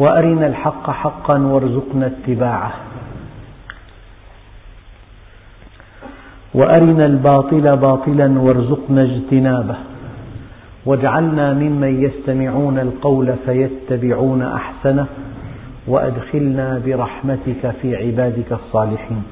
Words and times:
وأرنا 0.00 0.46
الحق 0.46 0.90
حقا 0.90 1.38
وارزقنا 1.38 2.06
اتباعه. 2.06 2.72
وأرنا 6.54 7.06
الباطل 7.06 7.76
باطلا 7.76 8.40
وارزقنا 8.40 9.02
اجتنابه. 9.02 9.76
واجعلنا 10.86 11.52
ممن 11.52 12.02
يستمعون 12.02 12.78
القول 12.78 13.34
فيتبعون 13.46 14.42
أحسنه 14.42 15.06
وأدخلنا 15.86 16.82
برحمتك 16.86 17.62
في 17.82 17.96
عبادك 17.96 18.52
الصالحين. 18.52 19.22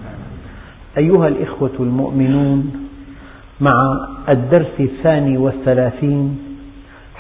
أيها 0.99 1.29
الإخوة 1.29 1.77
المؤمنون 1.81 2.89
مع 3.61 3.75
الدرس 4.29 4.81
الثاني 4.81 5.39
والثلاثين 5.39 6.39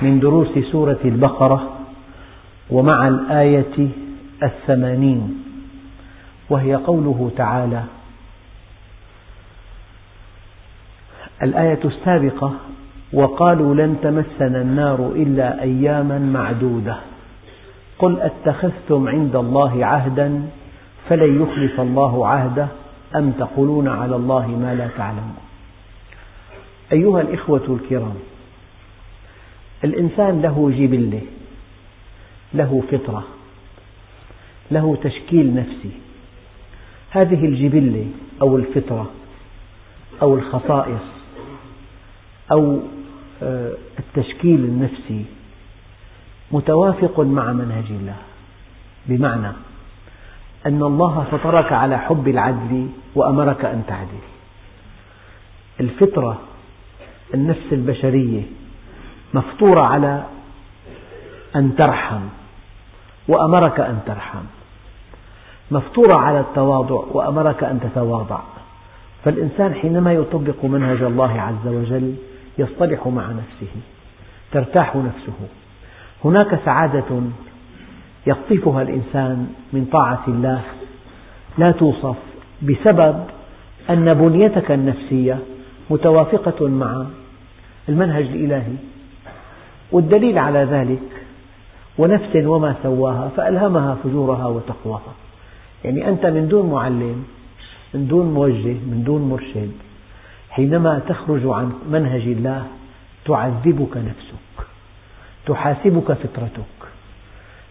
من 0.02 0.20
دروس 0.20 0.58
سورة 0.72 0.98
البقرة 1.04 1.77
ومع 2.70 3.08
الآية 3.08 3.88
الثمانين 4.42 5.44
وهي 6.50 6.74
قوله 6.74 7.30
تعالى 7.36 7.84
الآية 11.42 11.80
السابقة 11.84 12.52
وقالوا 13.12 13.74
لن 13.74 13.96
تمسنا 14.02 14.62
النار 14.62 15.12
إلا 15.16 15.62
أياما 15.62 16.18
معدودة. 16.18 16.96
قل 17.98 18.20
أتخذتم 18.20 19.08
عند 19.08 19.36
الله 19.36 19.86
عهدا 19.86 20.42
فلن 21.08 21.42
يخلف 21.42 21.80
الله 21.80 22.26
عهده 22.26 22.68
أم 23.16 23.30
تقولون 23.30 23.88
على 23.88 24.16
الله 24.16 24.46
ما 24.46 24.74
لا 24.74 24.88
تعلمون. 24.96 25.36
أيها 26.92 27.20
الإخوة 27.20 27.78
الكرام 27.80 28.14
الإنسان 29.84 30.42
له 30.42 30.70
جبلة. 30.70 31.20
له 32.54 32.82
فطرة 32.92 33.24
له 34.70 34.98
تشكيل 35.02 35.54
نفسي. 35.54 35.90
هذه 37.10 37.44
الجبلة 37.44 38.06
أو 38.42 38.56
الفطرة 38.56 39.10
أو 40.22 40.34
الخصائص 40.34 41.02
أو 42.52 42.80
آه، 43.42 43.72
التشكيل 43.98 44.64
النفسي 44.64 45.24
متوافق 46.52 47.20
مع 47.20 47.52
منهج 47.52 47.84
الله. 47.90 48.16
بمعنى 49.06 49.52
أن 50.66 50.82
الله 50.82 51.26
فطرك 51.30 51.72
على 51.72 51.98
حب 51.98 52.28
العدل 52.28 52.88
وأمرك 53.14 53.64
أن 53.64 53.82
تعدل. 53.88 54.24
الفطرة 55.80 56.40
النفس 57.34 57.72
البشرية 57.72 58.42
مفطورة 59.34 59.80
على 59.80 60.24
أن 61.56 61.76
ترحم 61.76 62.20
وأمرك 63.28 63.80
أن 63.80 63.98
ترحم. 64.06 64.44
مفطورة 65.70 66.18
على 66.18 66.40
التواضع 66.40 67.04
وأمرك 67.12 67.64
أن 67.64 67.80
تتواضع. 67.80 68.38
فالإنسان 69.24 69.74
حينما 69.74 70.12
يطبق 70.12 70.64
منهج 70.64 71.02
الله 71.02 71.40
عز 71.40 71.66
وجل 71.66 72.14
يصطلح 72.58 73.06
مع 73.06 73.26
نفسه 73.26 73.72
ترتاح 74.52 74.96
نفسه. 74.96 75.32
هناك 76.24 76.60
سعادة 76.64 77.20
يقطفها 78.26 78.82
الإنسان 78.82 79.54
من 79.72 79.84
طاعة 79.92 80.22
الله. 80.28 80.62
لا 81.58 81.70
توصف 81.70 82.16
بسبب 82.62 83.24
أن 83.90 84.14
بنيتك 84.14 84.70
النفسية 84.70 85.38
متوافقة 85.90 86.68
مع 86.68 87.04
المنهج 87.88 88.24
الإلهي. 88.24 88.76
والدليل 89.92 90.38
على 90.38 90.58
ذلك 90.58 91.17
ونفس 91.98 92.36
وما 92.36 92.74
سواها 92.82 93.28
فألهمها 93.36 93.94
فجورها 94.04 94.46
وتقواها. 94.46 95.14
يعني 95.84 96.08
أنت 96.08 96.26
من 96.26 96.48
دون 96.48 96.70
معلم 96.70 97.24
من 97.94 98.06
دون 98.06 98.26
موجه 98.34 98.76
من 98.90 99.02
دون 99.06 99.22
مرشد 99.22 99.72
حينما 100.50 100.98
تخرج 101.08 101.46
عن 101.46 101.72
منهج 101.90 102.22
الله 102.22 102.66
تعذبك 103.24 103.96
نفسك 103.96 104.66
تحاسبك 105.46 106.12
فطرتك. 106.12 106.78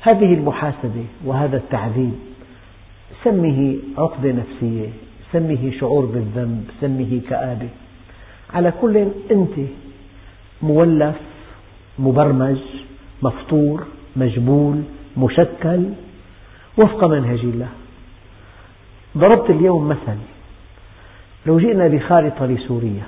هذه 0.01 0.33
المحاسبة 0.33 1.05
وهذا 1.25 1.57
التعذيب 1.57 2.13
سمه 3.23 3.75
عقدة 3.97 4.31
نفسية 4.31 4.89
سمه 5.33 5.71
شعور 5.79 6.05
بالذنب 6.05 6.63
سمه 6.81 7.21
كآبة. 7.29 7.69
على 8.53 8.73
كل 8.81 9.07
أنت 9.31 9.55
مولف 10.61 11.15
مبرمج 11.99 12.57
مفطور 13.23 13.83
مجبول 14.17 14.83
مشكل 15.17 15.83
وفق 16.77 17.03
منهج 17.03 17.39
الله. 17.39 17.69
ضربت 19.17 19.49
اليوم 19.49 19.87
مثل 19.87 20.17
لو 21.45 21.59
جئنا 21.59 21.87
بخارطة 21.87 22.45
لسوريا 22.45 23.03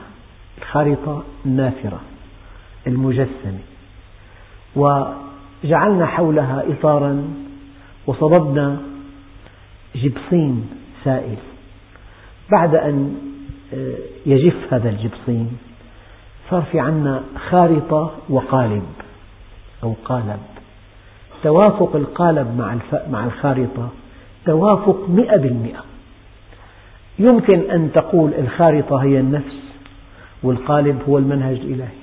الخارطة 0.58 1.24
النافرة 1.46 2.02
المجسمة 2.88 3.60
جعلنا 5.64 6.06
حولها 6.06 6.64
إطارا 6.68 7.34
وصببنا 8.08 8.78
جبصين 9.96 10.70
سائل. 11.04 11.38
بعد 12.52 12.76
أن 12.76 13.16
آه، 13.74 13.96
يجف 14.26 14.74
هذا 14.74 14.90
الجبصين 14.90 15.58
صار 16.50 16.62
في 16.72 16.80
عنا 16.80 17.24
خارطة 17.50 18.12
وقالب 18.30 18.84
أو 19.84 19.96
قالب. 20.06 20.59
توافق 21.44 21.96
القالب 21.96 22.58
مع 22.58 22.78
مع 23.12 23.26
الخارطة. 23.26 23.90
توافق 24.46 25.10
مئة 25.10 25.38
بالمئة. 25.38 25.84
يمكن 27.20 27.72
أن 27.72 27.92
تقول 27.94 28.34
الخارطة 28.34 28.98
هي 28.98 29.20
النفس 29.20 29.60
والقالب 30.44 31.02
هو 31.10 31.18
المنهج 31.18 31.56
الإلهي. 31.56 32.00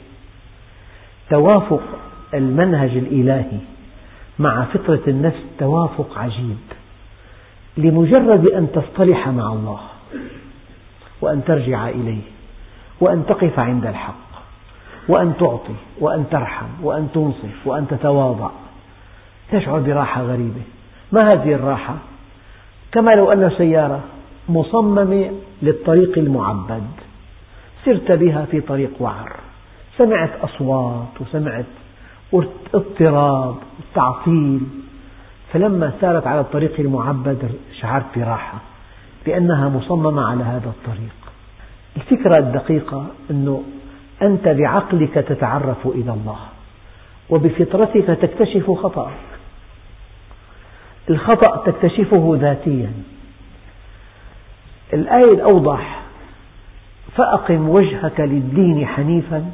توافق 1.31 1.83
المنهج 2.35 2.91
الإلهي 2.91 3.59
مع 4.39 4.65
فطرة 4.65 5.03
النفس 5.09 5.43
توافق 5.59 6.19
عجيب. 6.19 6.57
لمجرد 7.77 8.47
أن 8.47 8.69
تصطلح 8.73 9.29
مع 9.29 9.53
الله 9.53 9.81
وأن 11.21 11.45
ترجع 11.45 11.89
إليه 11.89 12.23
وأن 13.01 13.27
تقف 13.27 13.59
عند 13.59 13.87
الحق 13.87 14.27
وأن 15.09 15.33
تعطي 15.41 15.75
وأن 16.01 16.25
ترحم 16.31 16.67
وأن 16.83 17.09
تنصف 17.15 17.67
وأن 17.67 17.89
تتواضع 17.89 18.51
تشعر 19.61 19.79
براحة 19.79 20.23
غريبة. 20.23 20.63
ما 21.13 21.33
هذه 21.33 21.55
الراحة؟ 21.55 21.95
كما 22.93 23.11
لو 23.11 23.33
أن 23.33 23.51
سيارة 23.59 24.01
مصممة 24.49 25.33
للطريق 25.63 26.19
المعبد. 26.19 26.87
سرت 27.85 28.13
بها 28.13 28.45
في 28.45 28.61
طريق 28.61 28.91
وعر. 29.01 29.33
سمعت 29.99 30.31
أصوات 30.43 31.21
وسمعت 31.21 31.65
واضطراب 32.33 33.55
وتعطيل. 33.79 34.61
فلما 35.53 35.93
سارت 36.01 36.27
على 36.27 36.41
الطريق 36.41 36.81
المعبد 36.81 37.51
شعرت 37.81 38.19
براحة 38.19 38.59
لأنها 39.27 39.69
مصممة 39.69 40.23
على 40.23 40.45
هذا 40.45 40.69
الطريق. 40.69 41.17
الفكرة 41.97 42.39
الدقيقة 42.39 43.07
أنه 43.31 43.63
أنت 44.23 44.49
بعقلك 44.49 45.15
تتعرف 45.15 45.87
إلى 45.87 46.13
الله 46.13 46.39
وبفطرتك 47.31 48.07
تكتشف 48.07 48.71
خطأك. 48.71 49.36
الخطأ 51.11 51.71
تكتشفه 51.71 52.39
ذاتيا. 52.41 52.93
الآية 54.93 55.33
الأوضح 55.33 56.03
فأقم 57.17 57.69
وجهك 57.69 58.21
للدين 58.21 58.87
حنيفا. 58.87 59.51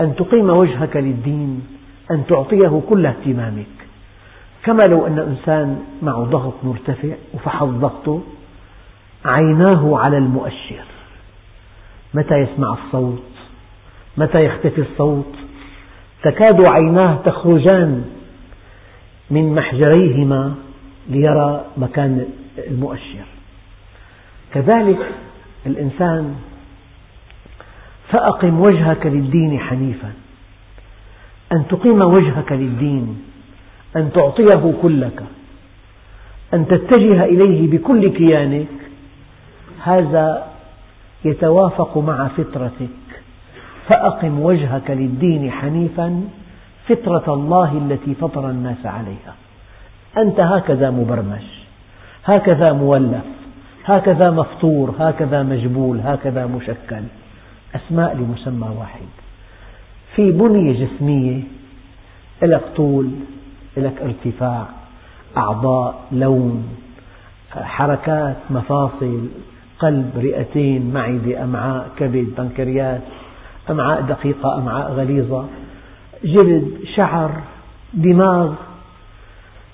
أن 0.00 0.14
تقيم 0.14 0.50
وجهك 0.50 0.96
للدين. 0.96 1.66
أن 2.10 2.26
تعطيه 2.26 2.82
كل 2.88 3.06
اهتمامك. 3.06 3.66
كما 4.64 4.82
لو 4.82 5.06
أن 5.06 5.18
إنسان 5.18 5.82
معه 6.02 6.24
ضغط 6.24 6.54
مرتفع 6.62 7.08
وفحص 7.34 7.66
ضغطه 7.66 8.20
عيناه 9.24 9.98
على 9.98 10.18
المؤشر. 10.18 10.84
متى 12.14 12.34
يسمع 12.34 12.76
الصوت؟ 12.84 13.22
متى 14.16 14.44
يختفي 14.44 14.80
الصوت؟ 14.80 15.34
تكاد 16.22 16.70
عيناه 16.70 17.16
تخرجان 17.24 18.04
من 19.32 19.54
محجريهما 19.54 20.54
ليرى 21.08 21.64
مكان 21.76 22.26
المؤشر. 22.68 23.24
كذلك 24.54 24.98
الإنسان 25.66 26.34
فأقم 28.08 28.60
وجهك 28.60 29.06
للدين 29.06 29.60
حنيفا. 29.60 30.12
أن 31.52 31.66
تقيم 31.68 32.02
وجهك 32.02 32.52
للدين. 32.52 33.22
أن 33.96 34.12
تعطيه 34.12 34.74
كلك. 34.82 35.22
أن 36.54 36.66
تتجه 36.68 37.24
إليه 37.24 37.70
بكل 37.70 38.08
كيانك. 38.08 38.66
هذا 39.82 40.46
يتوافق 41.24 41.98
مع 41.98 42.28
فطرتك. 42.28 42.88
فأقم 43.88 44.40
وجهك 44.40 44.90
للدين 44.90 45.50
حنيفا. 45.50 46.22
فطرة 46.88 47.34
الله 47.34 47.78
التي 47.78 48.14
فطر 48.14 48.50
الناس 48.50 48.86
عليها. 48.86 49.34
أنت 50.18 50.40
هكذا 50.40 50.90
مبرمج 50.90 51.44
هكذا 52.24 52.72
مولف 52.72 53.24
هكذا 53.84 54.30
مفطور 54.30 54.94
هكذا 54.98 55.42
مجبول 55.42 56.00
هكذا 56.00 56.46
مشكل. 56.46 57.02
أسماء 57.74 58.16
لمسمى 58.16 58.68
واحد. 58.78 59.06
في 60.16 60.32
بنية 60.32 60.86
جسمية 60.86 61.42
لك 62.42 62.62
طول 62.76 63.10
لك 63.76 64.02
ارتفاع 64.02 64.66
أعضاء 65.36 65.94
لون 66.12 66.68
حركات 67.50 68.36
مفاصل 68.50 69.28
قلب 69.78 70.10
رئتين 70.16 70.92
معدة 70.94 71.44
أمعاء 71.44 71.88
كبد 71.98 72.26
بنكرياس 72.38 73.00
أمعاء 73.70 74.00
دقيقة 74.00 74.58
أمعاء 74.58 74.92
غليظة. 74.92 75.46
جلد 76.24 76.84
شعر 76.96 77.42
دماغ 77.94 78.54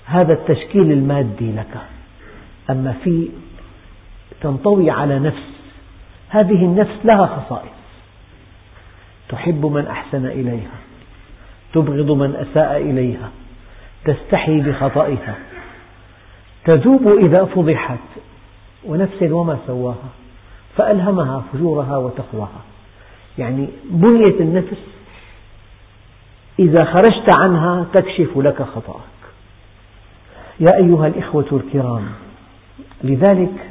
هذا 0.05 0.33
التشكيل 0.33 0.91
المادي 0.91 1.51
لك. 1.51 1.77
أما 2.69 2.95
في 3.03 3.29
تنطوي 4.41 4.89
على 4.89 5.19
نفس 5.19 5.43
هذه 6.29 6.65
النفس 6.65 7.05
لها 7.05 7.25
خصائص. 7.25 7.79
تحب 9.29 9.65
من 9.65 9.87
أحسن 9.87 10.25
إليها 10.25 10.77
تبغض 11.73 12.11
من 12.11 12.35
أساء 12.35 12.77
إليها 12.77 13.29
تستحي 14.05 14.61
بخطئها 14.61 15.35
تذوب 16.65 17.07
إذا 17.07 17.45
فضحت 17.45 17.99
ونفس 18.85 19.21
وما 19.21 19.57
سواها 19.67 20.09
فألهمها 20.75 21.43
فجورها 21.53 21.97
وتقواها. 21.97 22.61
يعني 23.37 23.67
بنية 23.91 24.39
النفس 24.39 24.77
إذا 26.59 26.85
خرجت 26.85 27.37
عنها 27.37 27.85
تكشف 27.93 28.37
لك 28.37 28.61
خطأك. 28.61 28.99
يا 30.59 30.75
أيها 30.75 31.07
الإخوة 31.07 31.45
الكرام 31.51 32.05
لذلك 33.03 33.69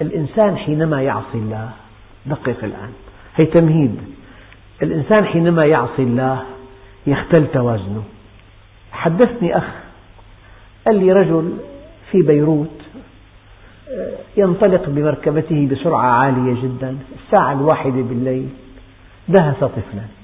الإنسان 0.00 0.56
حينما 0.56 1.02
يعصي 1.02 1.34
الله 1.34 1.70
دقق 2.26 2.64
الآن 2.64 2.92
هي 3.36 3.46
تمهيد. 3.46 4.00
الإنسان 4.82 5.24
حينما 5.24 5.64
يعصي 5.64 6.02
الله 6.02 6.42
يختل 7.06 7.46
توازنه. 7.52 8.02
حدثني 8.92 9.56
أخ 9.56 9.64
قال 10.86 11.04
لي 11.04 11.12
رجل 11.12 11.52
في 12.10 12.22
بيروت 12.22 12.80
ينطلق 14.36 14.88
بمركبته 14.88 15.68
بسرعة 15.72 16.06
عالية 16.06 16.62
جدا 16.62 16.98
الساعة 17.24 17.52
الواحدة 17.52 18.02
بالليل 18.02 18.48
دهس 19.28 19.56
طفلا. 19.56 20.19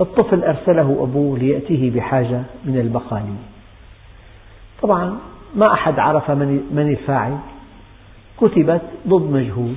الطفل 0.00 0.44
أرسله 0.44 0.98
أبوه 1.02 1.38
ليأتيه 1.38 1.90
بحاجة 1.90 2.42
من 2.64 2.78
البقالي 2.80 3.34
طبعا 4.82 5.18
ما 5.54 5.72
أحد 5.72 5.98
عرف 5.98 6.30
من 6.30 6.86
الفاعل 6.90 7.38
كتبت 8.40 8.82
ضد 9.08 9.30
مجهول. 9.30 9.74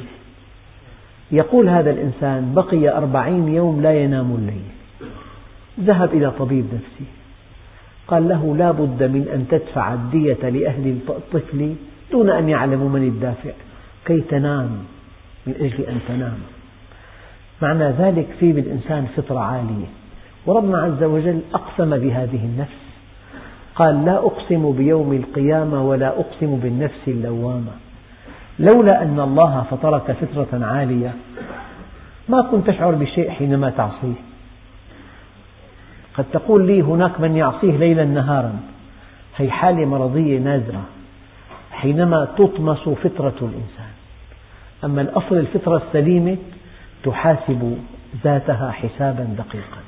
يقول 1.31 1.69
هذا 1.69 1.91
الإنسان 1.91 2.53
بقي 2.53 2.97
أربعين 2.97 3.47
يوم 3.47 3.81
لا 3.81 4.03
ينام 4.03 4.35
الليل. 4.35 4.63
ذهب 5.79 6.13
إلى 6.13 6.31
طبيب 6.31 6.65
نفسي 6.73 7.05
قال 8.07 8.29
له 8.29 8.55
لا 8.57 8.71
بد 8.71 9.03
من 9.03 9.27
أن 9.33 9.45
تدفع 9.51 9.93
الدية 9.93 10.49
لأهل 10.49 10.97
الطفل 11.09 11.75
دون 12.11 12.29
أن 12.29 12.49
يعلموا 12.49 12.89
من 12.89 13.03
الدافع. 13.03 13.51
كي 14.05 14.21
تنام 14.21 14.69
من 15.47 15.53
أجل 15.59 15.83
أن 15.83 15.99
تنام. 16.07 16.37
معنى 17.61 17.89
ذلك 17.89 18.27
في 18.39 18.53
بالإنسان 18.53 19.07
فطرة 19.17 19.39
عالية. 19.39 20.04
وربنا 20.45 20.77
عز 20.77 21.03
وجل 21.03 21.39
أقسم 21.53 21.97
بهذه 21.97 22.45
النفس. 22.45 22.85
قال 23.75 24.05
لا 24.05 24.17
أقسم 24.17 24.71
بيوم 24.71 25.13
القيامة 25.13 25.89
ولا 25.89 26.07
أقسم 26.07 26.55
بالنفس 26.55 27.07
اللوامة. 27.07 27.71
لولا 28.59 29.03
أن 29.03 29.19
الله 29.19 29.65
فطرك 29.71 30.11
فطرة 30.11 30.65
عالية 30.65 31.13
ما 32.29 32.41
كنت 32.41 32.67
تشعر 32.67 32.95
بشيء 32.95 33.29
حينما 33.29 33.69
تعصيه. 33.69 34.21
قد 36.17 36.25
تقول 36.33 36.67
لي 36.67 36.81
هناك 36.81 37.19
من 37.19 37.35
يعصيه 37.35 37.77
ليلا 37.77 38.05
نهارا 38.05 38.53
هي 39.37 39.51
حالة 39.51 39.85
مرضية 39.85 40.39
نادرة 40.39 40.81
حينما 41.71 42.27
تطمس 42.37 42.89
فطرة 42.89 43.35
الإنسان. 43.41 43.93
أما 44.83 45.01
الأصل 45.01 45.35
الفطرة 45.37 45.81
السليمة 45.87 46.37
تحاسب 47.03 47.77
ذاتها 48.23 48.71
حسابا 48.71 49.23
دقيقا. 49.37 49.84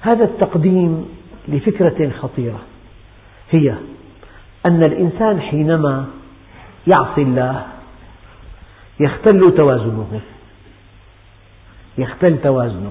هذا 0.00 0.24
التقديم 0.24 1.08
لفكرة 1.48 2.10
خطيرة 2.10 2.60
هي 3.50 3.74
أن 4.66 4.82
الإنسان 4.82 5.40
حينما 5.40 6.06
يعصي 6.86 7.22
الله 7.22 7.66
يختل 9.00 9.54
توازنه 9.56 10.20
يختل 11.98 12.42
توازنه 12.42 12.90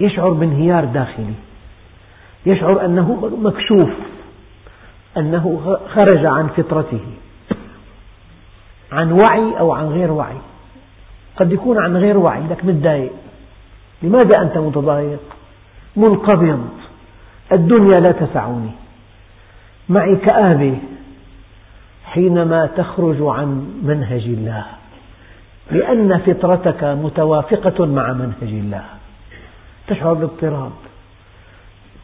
يشعر 0.00 0.30
بانهيار 0.30 0.84
داخلي 0.84 1.34
يشعر 2.46 2.84
أنه 2.84 3.30
مكشوف 3.42 3.90
أنه 5.16 5.78
خرج 5.94 6.26
عن 6.26 6.48
فطرته 6.56 7.00
عن 8.92 9.12
وعي 9.12 9.58
أو 9.58 9.72
عن 9.72 9.86
غير 9.86 10.12
وعي. 10.12 10.36
قد 11.36 11.52
يكون 11.52 11.78
عن 11.78 11.96
غير 11.96 12.18
وعي 12.18 12.42
لك 12.50 12.64
متضايق. 12.64 13.12
لماذا 14.02 14.42
أنت 14.42 14.58
متضايق؟ 14.58 15.20
منقبض. 15.98 16.68
الدنيا 17.52 18.00
لا 18.00 18.12
تسعني. 18.12 18.70
معي 19.88 20.16
كآبة 20.16 20.78
حينما 22.04 22.66
تخرج 22.66 23.16
عن 23.20 23.68
منهج 23.82 24.22
الله 24.22 24.64
لأن 25.70 26.18
فطرتك 26.18 26.84
متوافقة 26.84 27.86
مع 27.86 28.12
منهج 28.12 28.42
الله. 28.42 28.84
تشعر 29.86 30.14
باضطراب 30.14 30.72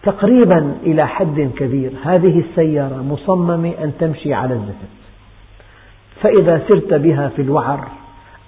تقريبا 0.03 0.75
إلى 0.83 1.09
حد 1.09 1.51
كبير. 1.57 1.93
هذه 2.05 2.41
السيارة 2.41 3.03
مصممة 3.03 3.73
أن 3.83 3.93
تمشي 3.99 4.35
على 4.35 4.55
الزفت. 4.55 4.95
فإذا 6.23 6.63
سرت 6.69 6.95
بها 6.95 7.29
في 7.29 7.43
الوعر 7.43 7.89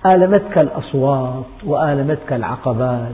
آلمتك 0.07 0.59
الأصوات 0.59 1.45
وآلمتك 1.65 2.33
العقبات 2.33 3.13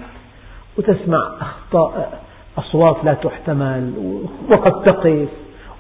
وتسمع 0.79 1.33
أخطاء 1.41 2.23
أصوات 2.59 3.05
لا 3.05 3.15
تحتمل 3.15 3.93
وقد 4.51 4.83
تقف 4.83 5.29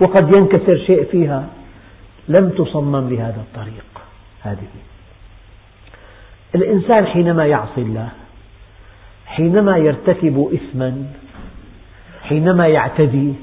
وقد 0.00 0.32
ينكسر 0.32 0.76
شيء 0.86 1.04
فيها. 1.04 1.46
لم 2.28 2.48
تصمم 2.50 3.08
لهذا 3.10 3.40
الطريق 3.40 3.84
هذه. 4.42 4.68
الإنسان 6.54 7.06
حينما 7.06 7.46
يعصي 7.46 7.80
الله 7.80 8.08
حينما 9.26 9.76
يرتكب 9.76 10.50
إثما 10.54 11.04
حينما 12.22 12.66
يعتدي 12.66 13.34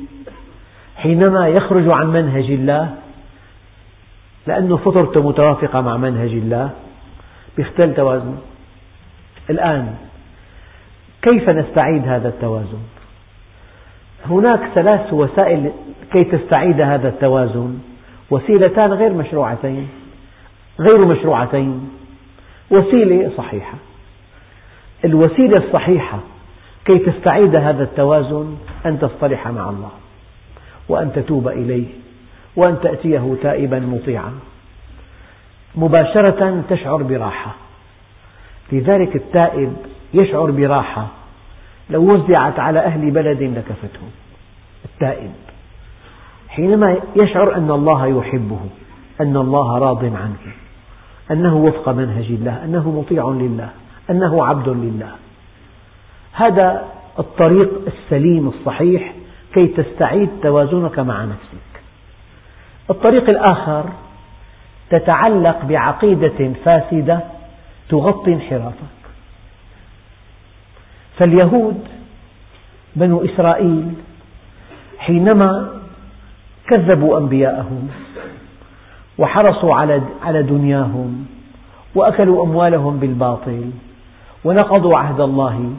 حينما 0.98 1.48
يخرج 1.48 1.89
عن 1.89 2.07
منهج 2.07 2.51
الله 2.51 2.95
لأن 4.48 4.77
فطرته 4.77 5.27
متوافقة 5.27 5.81
مع 5.81 5.98
منهج 5.98 6.29
الله 6.29 6.69
يختل 7.57 7.95
توازنه 7.95 8.38
الآن 9.50 9.95
كيف 11.21 11.50
نستعيد 11.50 12.07
هذا 12.07 12.27
التوازن؟ 12.27 12.99
هناك 14.25 14.59
ثلاث 14.75 15.13
وسائل 15.13 15.71
كي 16.11 16.23
تستعيد 16.23 16.81
هذا 16.81 17.09
التوازن. 17.09 17.79
وسيلتان 18.31 18.93
غير 18.93 19.13
مشروعتين 19.13 19.89
غير 20.79 21.05
مشروعتين. 21.05 21.89
وسيلة 22.71 23.31
صحيحة. 23.38 23.77
الوسيلة 25.05 25.57
الصحيحة 25.57 26.19
كي 26.85 26.99
تستعيد 26.99 27.55
هذا 27.55 27.83
التوازن 27.83 28.55
أن 28.85 28.99
تصطلح 28.99 29.47
مع 29.47 29.69
الله 29.69 29.91
وأن 30.89 31.13
تتوب 31.13 31.47
إليه 31.47 31.85
وأن 32.55 32.79
تأتيه 32.81 33.35
تائبا 33.41 33.79
مطيعا. 33.79 34.31
مباشرة 35.75 36.63
تشعر 36.69 37.03
براحة. 37.03 37.55
لذلك 38.71 39.15
التائب 39.15 39.73
يشعر 40.13 40.51
براحة. 40.51 41.07
لو 41.89 42.13
وزعت 42.13 42.60
على 42.60 42.79
أهل 42.79 43.12
بلد 43.12 43.41
لكفتهم 43.43 44.10
التائب. 44.86 45.31
حينما 46.50 46.98
يشعر 47.15 47.55
أن 47.55 47.72
الله 47.72 48.08
يحبه 48.08 48.60
أن 49.22 49.38
الله 49.38 49.77
راض 49.77 50.05
عنه 50.05 50.53
أنه 51.31 51.58
وفق 51.58 51.89
منهج 51.89 52.25
الله 52.25 52.65
أنه 52.65 52.91
مطيع 53.00 53.29
لله 53.29 53.69
أنه 54.10 54.46
عبد 54.46 54.69
لله. 54.69 55.12
هذا 56.34 56.86
الطريق 57.19 57.69
السليم 57.88 58.48
الصحيح 58.48 59.13
كي 59.53 59.67
تستعيد 59.67 60.29
توازنك 60.41 61.00
مع 61.00 61.25
نفسك. 61.25 61.81
الطريق 62.89 63.29
الآخر 63.29 63.86
تتعلق 64.89 65.65
بعقيدة 65.65 66.53
فاسدة 66.65 67.19
تغطي 67.89 68.34
انحرافك. 68.34 68.99
فاليهود 71.19 71.79
بنو 72.95 73.25
إسرائيل 73.25 73.93
حينما 74.99 75.69
كذبوا 76.67 77.17
أنبياءهم 77.17 77.88
وحرصوا 79.17 79.75
على 80.23 80.43
دنياهم 80.43 81.25
وأكلوا 81.95 82.43
أموالهم 82.43 82.97
بالباطل 82.97 83.71
ونقضوا 84.45 84.97
عهد 84.97 85.19
الله 85.19 85.71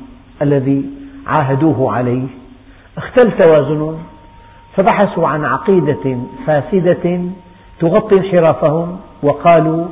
الذي 0.42 0.85
عاهدوه 1.26 1.92
عليه 1.92 2.26
اختل 2.97 3.32
توازنهم 3.42 3.99
فبحثوا 4.76 5.28
عن 5.28 5.44
عقيدة 5.44 6.18
فاسدة 6.47 7.20
تغطي 7.80 8.18
انحرافهم 8.18 8.97
وقالوا 9.23 9.87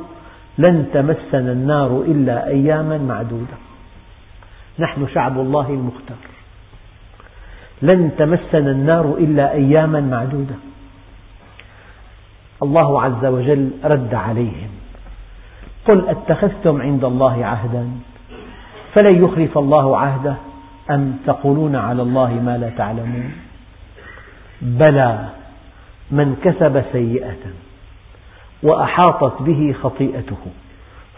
لن 0.57 0.85
تمسنا 0.93 1.51
النار 1.51 2.03
إلا 2.07 2.47
أياما 2.47 2.97
معدودة. 2.97 3.68
نحن 4.79 5.07
شعب 5.13 5.39
الله 5.39 5.69
المختار. 5.69 6.17
لن 7.81 8.11
تمسنا 8.17 8.71
النار 8.71 9.15
إلا 9.19 9.51
أياما 9.51 10.01
معدودة. 10.01 10.55
الله 12.63 13.01
عز 13.01 13.25
وجل 13.25 13.71
رد 13.83 14.13
عليهم. 14.13 14.69
قل 15.85 16.09
أتخذتم 16.09 16.81
عند 16.81 17.03
الله 17.03 17.45
عهدا 17.45 17.89
فلن 18.93 19.23
يخلف 19.23 19.57
الله 19.57 19.97
عهده 19.97 20.35
أم 20.91 21.17
تقولون 21.25 21.75
على 21.75 22.01
الله 22.01 22.33
ما 22.33 22.57
لا 22.57 22.69
تعلمون؟ 22.69 23.31
بلى 24.61 25.25
من 26.11 26.35
كسب 26.43 26.83
سيئة 26.91 27.43
وأحاطت 28.63 29.41
به 29.41 29.75
خطيئته 29.83 30.37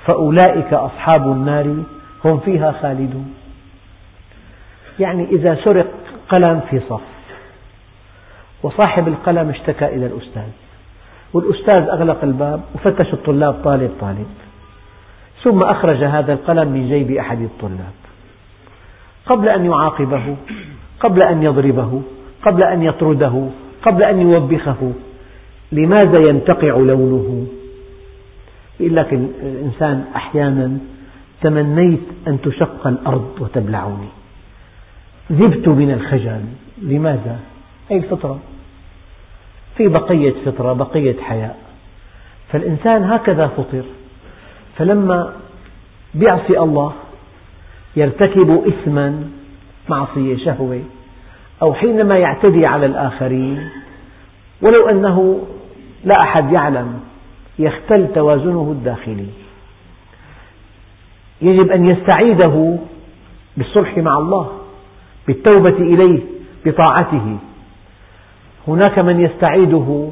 فأولئك 0.06 0.74
أصحاب 0.74 1.32
النار 1.32 1.84
هم 2.26 2.40
فيها 2.40 2.72
خالدون. 2.72 3.34
يعني 5.02 5.26
إذا 5.32 5.58
سرق 5.64 5.88
قلم 6.30 6.62
في 6.70 6.80
صف 6.90 7.02
وصاحب 8.64 9.08
القلم 9.08 9.50
اشتكى 9.50 9.86
إلى 9.86 10.06
الأستاذ 10.06 10.52
والأستاذ 11.34 11.90
أغلق 11.90 12.24
الباب 12.24 12.62
وفتش 12.76 13.14
الطلاب 13.14 13.54
طالب 13.64 13.92
طالب 14.02 14.28
ثم 15.44 15.64
أخرج 15.64 16.04
هذا 16.04 16.34
القلم 16.34 16.68
من 16.68 16.90
جيب 16.90 17.12
أحد 17.12 17.42
الطلاب. 17.42 17.94
قبل 19.26 19.50
أن 19.50 19.66
يعاقبه 19.66 20.36
قبل 21.00 21.22
أن 21.22 21.44
يضربه 21.44 22.02
قبل 22.46 22.64
أن 22.64 22.84
يطرده 22.84 23.48
قبل 23.84 24.04
أن 24.04 24.22
يوبخه 24.22 24.92
لماذا 25.72 26.20
ينتقع 26.20 26.68
لونه؟ 26.68 27.48
يقول 28.80 28.96
لك 28.96 29.14
الإنسان 29.14 30.06
أحيانا 30.16 30.78
تمنيت 31.42 32.04
أن 32.28 32.42
تشق 32.42 32.88
الأرض 32.88 33.36
وتبلعني. 33.40 34.08
ذبت 35.32 35.68
من 35.68 35.92
الخجل. 35.92 36.42
لماذا؟ 36.82 37.40
هذه 37.92 37.98
الفطرة 37.98 38.40
في 39.78 39.88
بقية 39.88 40.34
فطرة 40.46 40.74
بقية 40.74 41.22
حياء. 41.22 41.58
فالإنسان 42.52 43.04
هكذا 43.04 43.48
فطر. 43.48 43.84
فلما 44.78 45.34
يعصي 46.16 46.60
الله 46.60 46.94
يرتكب 47.96 48.68
إثما 48.68 49.24
معصية 49.90 50.38
شهوة 50.38 50.82
أو 51.62 51.74
حينما 51.74 52.18
يعتدي 52.18 52.66
على 52.66 52.86
الآخرين 52.86 53.70
ولو 54.62 54.90
أنه 54.90 55.48
لا 56.04 56.16
أحد 56.24 56.52
يعلم 56.52 57.00
يختل 57.60 58.08
توازنه 58.16 58.72
الداخلي. 58.72 59.28
يجب 61.42 61.72
أن 61.72 61.86
يستعيده 61.86 62.78
بالصلح 63.58 63.98
مع 63.98 64.18
الله. 64.18 64.61
بالتوبة 65.28 65.78
إليه 65.78 66.20
بطاعته. 66.66 67.38
هناك 68.68 69.00
من 69.00 69.20
يستعيده 69.20 70.10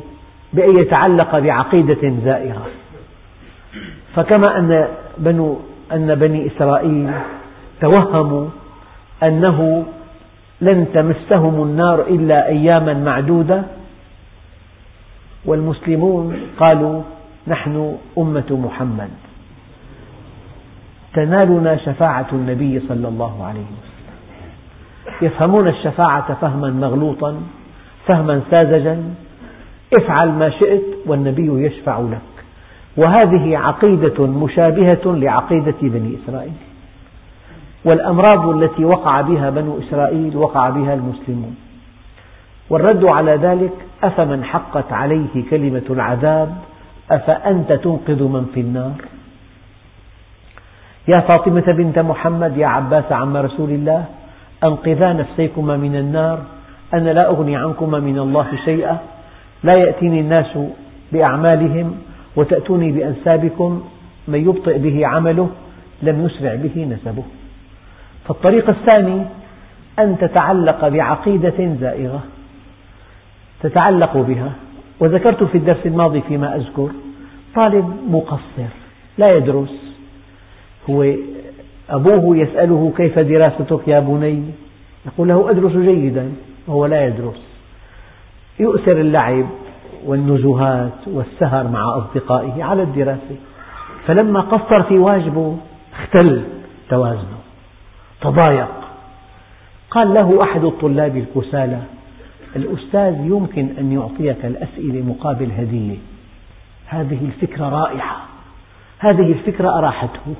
بأن 0.53 0.77
يتعلق 0.77 1.39
بعقيدة 1.39 2.13
زائغة 2.23 2.65
فكما 4.15 4.57
أن, 4.59 4.87
بنو 5.17 5.59
أن 5.91 6.15
بني 6.15 6.47
إسرائيل 6.47 7.11
توهموا 7.81 8.47
أنه 9.23 9.85
لن 10.61 10.87
تمسهم 10.93 11.63
النار 11.63 12.01
إلا 12.01 12.47
أياما 12.47 12.93
معدودة 12.93 13.63
والمسلمون 15.45 16.37
قالوا 16.59 17.01
نحن 17.47 17.97
أمة 18.17 18.45
محمد. 18.49 19.09
تنالنا 21.13 21.77
شفاعة 21.77 22.27
النبي 22.33 22.79
صلى 22.87 23.07
الله 23.07 23.45
عليه 23.45 23.59
وسلم. 23.59 23.98
يفهمون 25.21 25.67
الشفاعة 25.67 26.33
فهما 26.33 26.69
مغلوطا 26.69 27.41
فهما 28.07 28.41
ساذجا. 28.51 29.03
افعل 29.93 30.29
ما 30.31 30.49
شئت 30.49 30.83
والنبي 31.05 31.65
يشفع 31.65 31.99
لك. 31.99 32.45
وهذه 32.97 33.57
عقيدة 33.57 34.27
مشابهة 34.27 35.01
لعقيدة 35.05 35.75
بني 35.81 36.17
إسرائيل. 36.23 36.53
والأمراض 37.85 38.49
التي 38.49 38.85
وقع 38.85 39.21
بها 39.21 39.49
بنو 39.49 39.79
إسرائيل 39.79 40.37
وقع 40.37 40.69
بها 40.69 40.93
المسلمون. 40.93 41.55
والرد 42.69 43.05
على 43.13 43.35
ذلك 43.35 43.73
أفمن 44.03 44.43
حقت 44.43 44.93
عليه 44.93 45.49
كلمة 45.51 45.81
العذاب 45.89 46.55
أفأنت 47.11 47.73
تنقذ 47.73 48.23
من 48.23 48.51
في 48.53 48.59
النار؟ 48.59 48.93
يا 51.07 51.19
فاطمة 51.19 51.63
بنت 51.67 51.99
محمد 51.99 52.57
يا 52.57 52.67
عباس 52.67 53.11
عم 53.11 53.37
رسول 53.37 53.69
الله 53.69 54.05
أنقذا 54.63 55.13
نفسيكما 55.13 55.77
من 55.77 55.95
النار 55.95 56.39
أنا 56.93 57.09
لا 57.09 57.27
أغني 57.27 57.55
عنكما 57.55 57.99
من 57.99 58.19
الله 58.19 58.47
شيئا 58.65 58.97
لا 59.63 59.73
يأتيني 59.73 60.19
الناس 60.19 60.57
بأعمالهم 61.11 61.95
وتأتوني 62.35 62.91
بأنسابكم 62.91 63.83
من 64.27 64.39
يبطئ 64.39 64.77
به 64.77 65.07
عمله 65.07 65.49
لم 66.01 66.25
يسرع 66.25 66.55
به 66.55 66.85
نسبه. 66.85 67.23
فالطريق 68.27 68.69
الثاني 68.69 69.25
أن 69.99 70.17
تتعلق 70.17 70.87
بعقيدة 70.87 71.75
زائغة 71.79 72.23
تتعلق 73.61 74.17
بها. 74.17 74.51
وذكرت 74.99 75.43
في 75.43 75.57
الدرس 75.57 75.85
الماضي 75.85 76.21
فيما 76.21 76.55
أذكر 76.55 76.89
طالب 77.55 77.97
مقصر 78.09 78.69
لا 79.17 79.31
يدرس 79.31 79.95
هو 80.89 81.13
أبوه 81.89 82.37
يسأله 82.37 82.93
كيف 82.97 83.19
دراستك 83.19 83.87
يا 83.87 83.99
بني؟ 83.99 84.43
يقول 85.05 85.27
له 85.27 85.49
أدرس 85.49 85.71
جيدا 85.71 86.31
وهو 86.67 86.85
لا 86.85 87.05
يدرس. 87.05 87.41
يؤثر 88.59 89.01
اللعب 89.01 89.45
والنزهات 90.05 91.07
والسهر 91.07 91.67
مع 91.67 91.97
أصدقائه 91.97 92.63
على 92.63 92.83
الدراسة. 92.83 93.35
فلما 94.05 94.41
قصر 94.41 94.83
في 94.83 94.97
واجبه 94.97 95.57
اختل 95.93 96.43
توازنه. 96.89 97.39
تضايق. 98.21 98.69
قال 99.91 100.13
له 100.13 100.43
أحد 100.43 100.63
الطلاب 100.63 101.17
الكسالى 101.17 101.79
الأستاذ 102.55 103.13
يمكن 103.25 103.69
أن 103.79 103.91
يعطيك 103.91 104.45
الأسئلة 104.45 105.01
مقابل 105.01 105.51
هدية. 105.51 105.97
هذه 106.85 107.25
الفكرة 107.25 107.69
رائعة. 107.69 108.17
هذه 108.99 109.31
الفكرة 109.31 109.77
أراحته. 109.77 110.35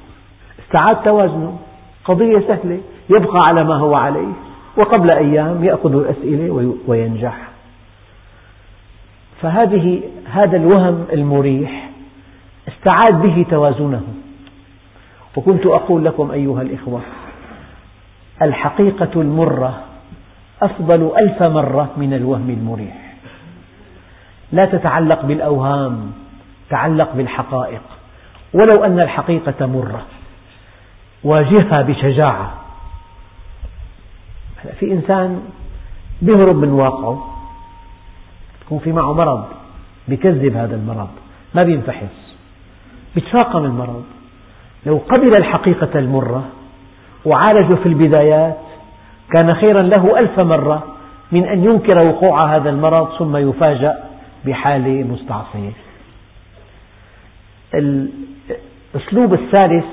استعاد 0.70 1.04
توازنه. 1.04 1.60
قضية 2.06 2.40
سهلة 2.40 2.80
يبقى 3.10 3.44
على 3.50 3.64
ما 3.64 3.76
هو 3.76 3.96
عليه 3.96 4.34
وقبل 4.78 5.12
أيام 5.12 5.64
يأخذ 5.64 5.96
الأسئلة 5.96 6.74
وينجح. 6.88 7.38
فهذه 9.42 10.02
هذا 10.32 10.58
الوهم 10.58 11.06
المريح. 11.14 11.90
استعاد 12.68 13.22
به 13.22 13.46
توازنه. 13.50 14.04
وكنت 15.36 15.66
أقول 15.66 16.06
لكم 16.06 16.32
أيها 16.32 16.62
الإخوة 16.62 17.02
الحقيقة 18.42 19.22
المرة 19.22 19.80
أفضل 20.62 21.12
ألف 21.18 21.44
مرة 21.44 21.90
من 21.98 22.14
الوهم 22.14 22.50
المريح. 22.50 23.14
لا 24.52 24.66
تتعلق 24.66 25.26
بالأوهام 25.26 26.12
تعلق 26.70 27.14
بالحقائق. 27.16 27.82
ولو 28.54 28.84
أن 28.84 29.00
الحقيقة 29.00 29.66
مرة. 29.66 30.02
واجهها 31.24 31.82
بشجاعة. 31.82 32.54
في 34.80 34.92
إنسان 34.92 35.42
بيهرب 36.22 36.56
من 36.56 36.70
واقعه 36.70 37.36
يكون 38.66 38.80
في 38.80 38.92
معه 38.92 39.14
مرض 39.14 39.46
بيكذب 40.08 40.56
هذا 40.56 40.76
المرض 40.76 41.10
ما 41.56 41.64
بينفحص 41.64 42.36
بيتفاقم 43.16 43.66
المرض. 43.66 44.04
لو 44.86 44.98
قبل 44.98 45.36
الحقيقة 45.36 46.00
المرة 46.00 46.46
وعالج 47.26 47.74
في 47.74 47.86
البدايات 47.86 48.58
كان 49.32 49.54
خيرا 49.56 49.82
له 49.82 50.20
ألف 50.20 50.40
مرة 50.40 50.84
من 51.32 51.46
أن 51.46 51.64
ينكر 51.64 51.98
وقوع 51.98 52.56
هذا 52.56 52.70
المرض 52.70 53.18
ثم 53.18 53.38
يفاجأ 53.38 54.04
بحالة 54.46 55.04
مستعصية. 55.04 55.72
الأسلوب 58.96 59.34
الثالث 59.34 59.86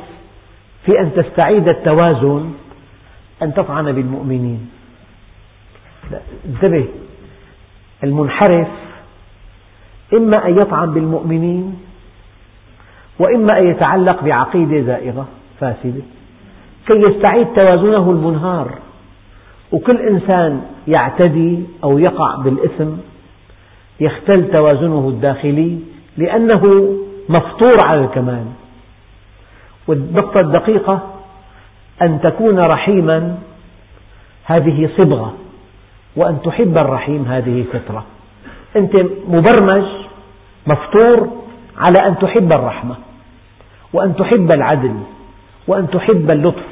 في 0.87 1.01
أن 1.01 1.13
تستعيد 1.15 1.69
التوازن 1.69 2.53
أن 3.43 3.55
تطعن 3.55 3.93
بالمؤمنين. 3.93 4.71
انتبه. 6.49 6.87
المنحرف 8.05 8.69
إما 10.15 10.49
أن 10.49 10.59
يطعن 10.59 10.95
بالمؤمنين 10.95 11.79
وإما 13.19 13.59
أن 13.59 13.67
يتعلق 13.67 14.23
بعقيدة 14.23 14.81
زائغة 14.81 15.29
فاسدة. 15.61 16.03
كي 16.87 16.95
يستعيد 16.95 17.47
توازنه 17.47 18.11
المنهار 18.11 18.79
وكل 19.73 19.97
إنسان 19.97 20.63
يعتدي 20.89 21.63
أو 21.85 21.99
يقع 21.99 22.37
بالإثم 22.37 22.91
يختل 24.01 24.51
توازنه 24.53 25.09
الداخلي 25.09 25.79
لأنه 26.17 26.95
مفطور 27.29 27.77
على 27.85 28.05
الكمال. 28.05 28.45
والنقطة 29.87 30.41
الدقيقة 30.41 31.01
أن 32.03 32.21
تكون 32.21 32.59
رحيما 32.59 33.39
هذه 34.45 34.91
صبغة 34.97 35.35
وأن 36.17 36.43
تحب 36.43 36.79
الرحيم 36.79 37.25
هذه 37.25 37.65
فطرة. 37.73 38.05
أنت 38.77 38.97
مبرمج 39.29 39.85
مفطور 40.67 41.29
على 41.77 42.09
أن 42.09 42.19
تحب 42.19 42.53
الرحمة 42.53 42.97
وأن 43.93 44.17
تحب 44.17 44.53
العدل 44.53 45.01
وأن 45.69 45.91
تحب 45.91 46.31
اللطف 46.31 46.65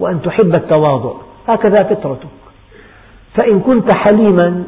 وأن 0.00 0.22
تحب 0.22 0.54
التواضع. 0.54 1.12
هكذا 1.48 1.82
فطرتك. 1.82 2.28
فإن 3.34 3.60
كنت 3.60 3.90
حليما 3.90 4.64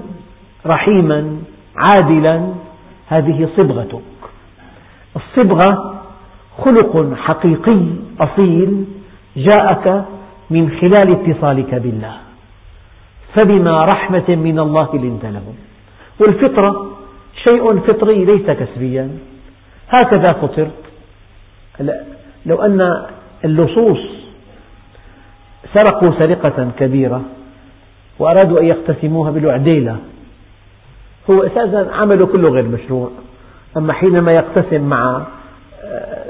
رحيما 0.66 1.38
عادلا 1.76 2.52
هذه 3.08 3.48
صبغتك. 3.56 4.00
الصبغة 5.16 6.03
خلق 6.58 7.14
حقيقي 7.16 7.80
أصيل 8.20 8.84
جاءك 9.36 10.04
من 10.50 10.70
خلال 10.80 11.12
اتصالك 11.12 11.74
بالله. 11.74 12.16
فبما 13.34 13.84
رحمة 13.84 14.28
من 14.28 14.58
الله 14.58 14.96
لنت 14.96 15.24
لهم 15.24 15.54
والفطرة 16.20 16.90
شيء 17.44 17.78
فطري 17.78 18.24
ليس 18.24 18.50
كسبيا. 18.50 19.10
هكذا 19.88 20.26
فطرت. 20.26 20.84
لو 22.46 22.62
أن 22.62 23.06
اللصوص 23.44 23.98
سرقوا 25.74 26.10
سرقة 26.18 26.70
كبيرة 26.78 27.22
وأرادوا 28.18 28.60
أن 28.60 28.64
يقتسموها 28.64 29.30
بالعديلة 29.30 29.96
هو 31.30 31.42
أساسا 31.42 31.90
عمله 31.92 32.26
كله 32.26 32.48
غير 32.48 32.68
مشروع. 32.68 33.10
أما 33.76 33.92
حينما 33.92 34.32
يقتسم 34.32 34.80
مع 34.80 35.22
آه، 35.84 36.23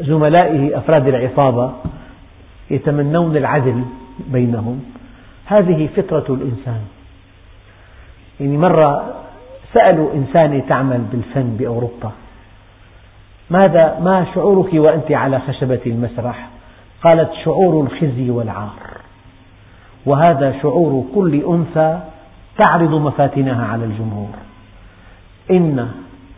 زملائه 0.00 0.78
أفراد 0.78 1.08
العصابة 1.08 1.72
يتمنون 2.70 3.36
العدل 3.36 3.84
بينهم. 4.28 4.84
هذه 5.44 5.88
فطرة 5.96 6.34
الإنسان. 6.34 6.80
يعني 8.40 8.56
مرة 8.56 9.14
سألوا 9.74 10.14
إنسانة 10.14 10.62
تعمل 10.68 10.98
بالفن 11.12 11.56
بأوروبا 11.58 12.12
ماذا 13.50 13.98
ما 14.00 14.26
شعورك 14.34 14.74
وأنت 14.74 15.12
على 15.12 15.40
خشبة 15.40 15.80
المسرح؟ 15.86 16.48
قالت 17.02 17.30
شعور 17.44 17.84
الخزي 17.86 18.30
والعار. 18.30 18.92
وهذا 20.06 20.58
شعور 20.62 21.04
كل 21.14 21.42
أنثى 21.44 22.00
تعرض 22.58 22.90
مفاتنها 22.90 23.66
على 23.66 23.84
الجمهور. 23.84 24.34
إن 25.50 25.88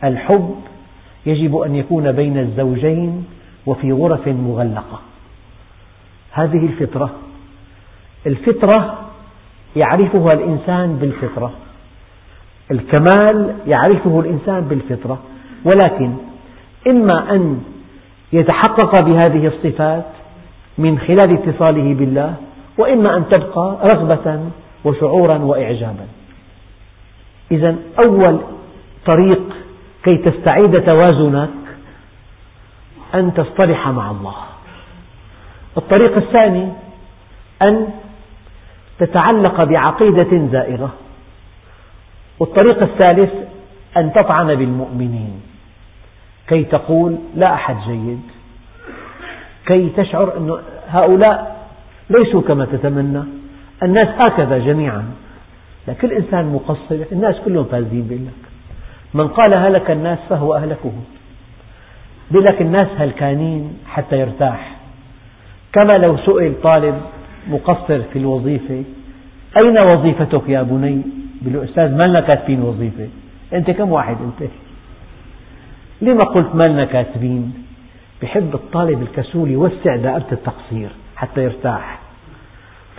الحب 0.03 0.55
يجب 1.25 1.57
أن 1.57 1.75
يكون 1.75 2.11
بين 2.11 2.37
الزوجين 2.37 3.25
وفي 3.65 3.91
غرف 3.91 4.27
مغلقة. 4.27 4.99
هذه 6.31 6.65
الفطرة 6.65 7.09
الفطرة 8.27 8.97
يعرفها 9.75 10.33
الإنسان 10.33 10.95
بالفطرة. 10.95 11.51
الكمال 12.71 13.55
يعرفه 13.67 14.19
الإنسان 14.19 14.61
بالفطرة. 14.61 15.19
ولكن 15.65 16.13
إما 16.87 17.35
أن 17.35 17.63
يتحقق 18.33 19.01
بهذه 19.01 19.47
الصفات 19.47 20.05
من 20.77 20.99
خلال 20.99 21.33
اتصاله 21.33 21.93
بالله 21.93 22.35
وإما 22.77 23.17
أن 23.17 23.29
تبقى 23.29 23.77
رغبة 23.83 24.39
وشعورا 24.85 25.37
وإعجابا. 25.37 26.07
إذا 27.51 27.75
أول 27.99 28.39
طريق 29.05 29.41
كي 30.03 30.17
تستعيد 30.17 30.83
توازنك 30.83 31.49
أن 33.15 33.33
تصطلح 33.33 33.87
مع 33.87 34.11
الله. 34.11 34.35
الطريق 35.77 36.17
الثاني 36.17 36.69
أن 37.61 37.87
تتعلق 38.99 39.63
بعقيدة 39.63 40.47
زائغة 40.51 40.93
والطريق 42.39 42.81
الثالث 42.81 43.33
أن 43.97 44.13
تطعن 44.13 44.55
بالمؤمنين. 44.55 45.41
كي 46.47 46.63
تقول 46.63 47.17
لا 47.35 47.53
أحد 47.53 47.75
جيد. 47.87 48.21
كي 49.65 49.89
تشعر 49.89 50.37
أن 50.37 50.57
هؤلاء 50.87 51.67
ليسوا 52.09 52.41
كما 52.41 52.65
تتمنى. 52.65 53.23
الناس 53.83 54.07
هكذا 54.07 54.57
جميعا. 54.57 55.11
لكل 55.87 56.11
إنسان 56.11 56.53
مقصر. 56.53 57.05
الناس 57.11 57.35
كلهم 57.45 57.63
فاسدين 57.63 58.07
بيقول 58.07 58.25
لك 58.25 58.49
من 59.13 59.27
قال 59.27 59.53
هلك 59.53 59.91
الناس 59.91 60.19
فهو 60.29 60.55
أهلكهم 60.55 61.03
بيقول 62.31 62.45
لك 62.45 62.61
الناس 62.61 62.87
هلكانين 62.97 63.77
حتى 63.87 64.19
يرتاح 64.19 64.75
كما 65.73 65.93
لو 65.93 66.17
سئل 66.17 66.53
طالب 66.63 67.01
مقصر 67.49 68.01
في 68.13 68.19
الوظيفة 68.19 68.83
أين 69.57 69.77
وظيفتك 69.79 70.49
يا 70.49 70.61
بني؟ 70.61 71.01
بيقول 71.41 71.59
له 71.59 71.63
أستاذ 71.69 71.95
ما 71.97 72.07
لنا 72.07 72.19
كاتبين 72.19 72.61
وظيفة 72.61 73.07
أنت 73.53 73.71
كم 73.71 73.91
واحد 73.91 74.17
أنت؟ 74.21 74.51
لما 76.01 76.23
قلت 76.23 76.55
ما 76.55 76.67
لنا 76.67 76.85
كاتبين؟ 76.85 77.53
بحب 78.21 78.55
الطالب 78.55 79.01
الكسول 79.01 79.49
يوسع 79.51 79.95
دائرة 79.95 80.25
التقصير 80.31 80.89
حتى 81.15 81.43
يرتاح 81.43 81.99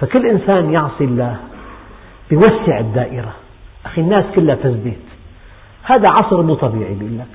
فكل 0.00 0.26
إنسان 0.26 0.72
يعصي 0.72 1.04
الله 1.04 1.36
يوسع 2.32 2.78
الدائرة 2.78 3.34
أخي 3.86 4.00
الناس 4.00 4.24
كلها 4.34 4.54
فسدت 4.54 4.96
هذا 5.84 6.08
عصر 6.08 6.42
مو 6.42 6.54
طبيعي 6.54 6.94
بيقول 6.94 7.18
لك 7.18 7.26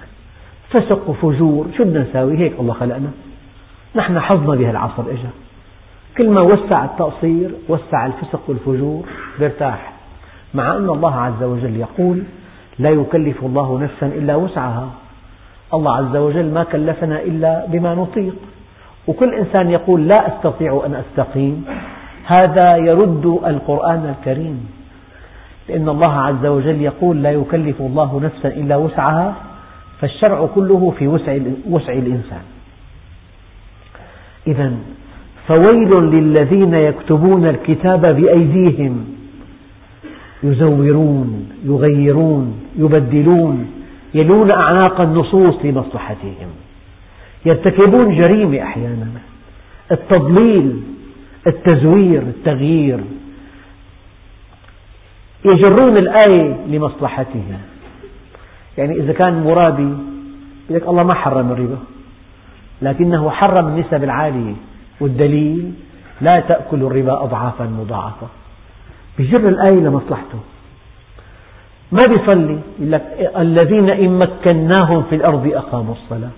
فسق 0.71 1.09
وفجور 1.09 1.67
شو 1.77 1.83
بدنا 1.83 2.01
نساوي؟ 2.01 2.37
هيك 2.37 2.53
الله 2.59 2.73
خلقنا. 2.73 3.11
نحن 3.95 4.19
حظنا 4.19 4.55
بهالعصر 4.55 5.03
إجا. 5.03 5.29
كل 6.17 6.29
ما 6.29 6.41
وسع 6.41 6.85
التقصير 6.85 7.51
وسع 7.69 8.05
الفسق 8.05 8.41
والفجور 8.47 9.03
بيرتاح. 9.39 9.93
مع 10.53 10.75
أن 10.75 10.89
الله 10.89 11.15
عز 11.15 11.43
وجل 11.43 11.75
يقول 11.75 12.23
لا 12.79 12.89
يكلف 12.89 13.45
الله 13.45 13.79
نفسا 13.79 14.07
إلا 14.07 14.35
وسعها. 14.35 14.89
الله 15.73 15.95
عز 15.95 16.15
وجل 16.15 16.53
ما 16.53 16.63
كلفنا 16.63 17.21
إلا 17.21 17.65
بما 17.67 17.95
نطيق. 17.95 18.35
وكل 19.07 19.33
إنسان 19.33 19.69
يقول 19.69 20.07
لا 20.07 20.27
أستطيع 20.27 20.83
أن 20.85 20.95
أستقيم. 20.95 21.65
هذا 22.25 22.77
يرد 22.77 23.25
القرآن 23.25 24.15
الكريم. 24.19 24.69
لأن 25.69 25.89
الله 25.89 26.13
عز 26.13 26.45
وجل 26.45 26.81
يقول 26.81 27.23
لا 27.23 27.31
يكلف 27.31 27.81
الله 27.81 28.19
نفسا 28.23 28.47
إلا 28.47 28.75
وسعها. 28.75 29.35
فالشرع 30.01 30.45
كله 30.45 30.93
في 30.99 31.07
وسع, 31.07 31.37
وسع 31.69 31.93
الإنسان. 31.93 32.41
إذا 34.47 34.73
فويل 35.47 35.89
للذين 35.89 36.73
يكتبون 36.73 37.45
الكتاب 37.45 38.15
بأيديهم. 38.15 39.05
يزورون 40.43 41.49
يغيرون 41.65 42.61
يبدلون 42.77 43.71
يلون 44.13 44.51
أعناق 44.51 45.01
النصوص 45.01 45.55
لمصلحتهم. 45.63 46.49
يرتكبون 47.45 48.15
جريمة 48.15 48.63
أحيانا. 48.63 49.07
التضليل 49.91 50.81
التزوير 51.47 52.21
التغيير. 52.21 52.99
يجرون 55.45 55.97
الآية 55.97 56.57
لمصلحتهم. 56.67 57.70
يعني 58.77 58.93
إذا 58.93 59.13
كان 59.13 59.43
مرابي 59.43 59.93
لك 60.69 60.87
الله 60.87 61.03
ما 61.03 61.13
حرم 61.13 61.51
الربا 61.51 61.77
لكنه 62.81 63.29
حرم 63.29 63.67
النسب 63.67 64.03
العالية 64.03 64.53
والدليل 65.01 65.73
لا 66.21 66.39
تأكل 66.39 66.83
الربا 66.83 67.23
أضعافا 67.23 67.63
مضاعفة. 67.63 68.27
بجر 69.19 69.49
الآية 69.49 69.79
لمصلحته. 69.79 70.39
ما 71.91 71.99
بيصلي 72.09 72.59
يقول 72.79 72.91
لك 72.91 73.31
الذين 73.37 73.89
إن 73.89 74.19
مكناهم 74.19 75.03
في 75.03 75.15
الأرض 75.15 75.51
أقاموا 75.55 75.93
الصلاة. 75.93 76.29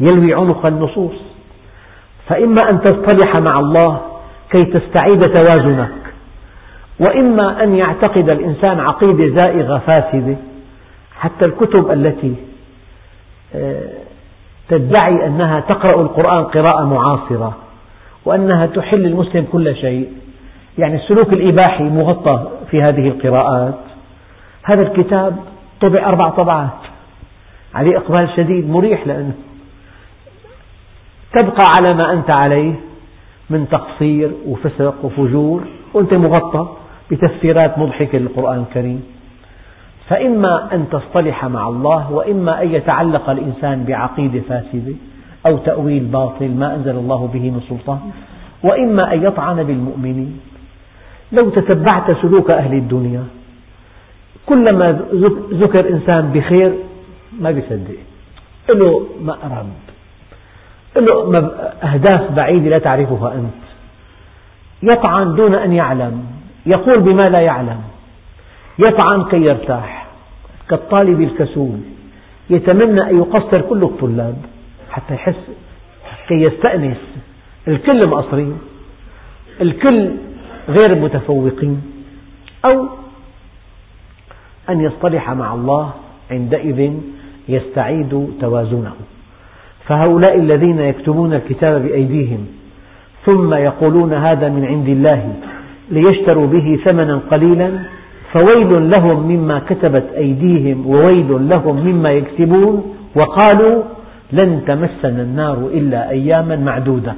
يلوي 0.00 0.34
عنق 0.34 0.66
النصوص. 0.66 1.16
فإما 2.28 2.70
أن 2.70 2.80
تصطلح 2.80 3.36
مع 3.36 3.58
الله 3.58 4.00
كي 4.50 4.64
تستعيد 4.64 5.22
توازنك 5.22 5.92
وإما 7.00 7.62
أن 7.62 7.74
يعتقد 7.74 8.30
الإنسان 8.30 8.80
عقيدة 8.80 9.34
زائغة 9.34 9.78
فاسدة. 9.78 10.36
حتى 11.20 11.44
الكتب 11.44 11.90
التي 11.90 12.34
آه، 13.54 13.90
تدعي 14.68 15.26
أنها 15.26 15.60
تقرأ 15.60 16.00
القرآن 16.02 16.44
قراءة 16.44 16.84
معاصرة 16.84 17.56
وأنها 18.24 18.66
تحل 18.66 19.06
المسلم 19.06 19.46
كل 19.52 19.76
شيء. 19.76 20.12
يعني 20.78 20.94
السلوك 20.94 21.32
الإباحي 21.32 21.84
مغطى 21.84 22.48
في 22.70 22.82
هذه 22.82 23.08
القراءات. 23.08 23.78
هذا 24.62 24.82
الكتاب 24.82 25.36
طبع 25.80 26.08
أربع 26.08 26.28
طبعات. 26.28 26.80
عليه 27.74 27.96
إقبال 27.96 28.28
شديد 28.36 28.70
مريح 28.70 29.06
لأنه 29.06 29.34
تبقى 31.32 31.64
على 31.80 31.94
ما 31.94 32.12
أنت 32.12 32.30
عليه 32.30 32.74
من 33.50 33.68
تقصير 33.68 34.30
وفسق 34.46 34.94
وفجور. 35.04 35.62
وأنت 35.94 36.14
مغطى 36.14 36.68
بتفسيرات 37.10 37.78
مضحكة 37.78 38.18
للقرآن 38.18 38.64
الكريم. 38.68 39.19
فإما 40.10 40.74
أن 40.74 40.88
تصطلح 40.90 41.44
مع 41.44 41.68
الله 41.68 42.12
وإما 42.12 42.62
أن 42.62 42.74
يتعلق 42.74 43.30
الإنسان 43.30 43.84
بعقيدة 43.84 44.40
فاسدة 44.48 44.94
أو 45.46 45.56
تأويل 45.56 46.04
باطل 46.04 46.48
ما 46.48 46.74
أنزل 46.74 46.90
الله 46.96 47.30
به 47.34 47.50
من 47.50 47.60
سلطان 47.68 48.00
وإما 48.62 49.14
أن 49.14 49.24
يطعن 49.24 49.62
بالمؤمنين. 49.62 50.40
لو 51.32 51.50
تتبعت 51.50 52.10
سلوك 52.22 52.50
أهل 52.50 52.74
الدنيا 52.74 53.24
كلما 54.46 55.00
ذكر 55.52 55.88
إنسان 55.88 56.32
بخير 56.34 56.72
ما 57.40 57.50
بيصدق. 57.50 57.98
له 58.68 59.06
مأرب. 59.22 59.66
له 60.96 61.50
أهداف 61.82 62.30
بعيدة 62.32 62.70
لا 62.70 62.78
تعرفها 62.78 63.34
أنت. 63.34 63.62
يطعن 64.82 65.34
دون 65.34 65.54
أن 65.54 65.72
يعلم. 65.72 66.24
يقول 66.66 67.00
بما 67.00 67.28
لا 67.28 67.40
يعلم. 67.40 67.80
يطعن 68.78 69.24
كي 69.24 69.36
يرتاح. 69.36 69.99
كالطالب 70.70 71.20
الكسول. 71.20 71.78
يتمنى 72.50 73.02
أن 73.10 73.16
يقصر 73.18 73.60
كل 73.60 73.82
الطلاب 73.84 74.36
حتى 74.90 75.14
يحس 75.14 75.50
كي 76.28 76.34
يستأنس. 76.34 76.96
الكل 77.68 78.00
مقصرين. 78.08 78.58
الكل 79.60 80.10
غير 80.68 80.94
متفوقين. 80.94 81.82
أو 82.64 82.86
أن 84.70 84.80
يصطلح 84.80 85.30
مع 85.30 85.54
الله 85.54 85.92
عندئذ 86.30 86.92
يستعيد 87.48 88.32
توازنه. 88.40 88.94
فهؤلاء 89.86 90.38
الذين 90.38 90.78
يكتبون 90.78 91.34
الكتاب 91.34 91.82
بأيديهم 91.82 92.46
ثم 93.26 93.54
يقولون 93.54 94.12
هذا 94.12 94.48
من 94.48 94.64
عند 94.64 94.88
الله 94.88 95.34
ليشتروا 95.90 96.46
به 96.46 96.78
ثمنا 96.84 97.20
قليلا 97.30 97.78
فويل 98.32 98.90
لهم 98.90 99.28
مما 99.28 99.58
كتبت 99.58 100.04
أيديهم 100.16 100.86
وويل 100.86 101.48
لهم 101.48 101.76
مما 101.76 102.10
يكسبون 102.10 102.94
وقالوا 103.14 103.82
لن 104.32 104.62
تمسنا 104.66 105.22
النار 105.22 105.58
إلا 105.58 106.10
أياما 106.10 106.56
معدودة. 106.56 107.14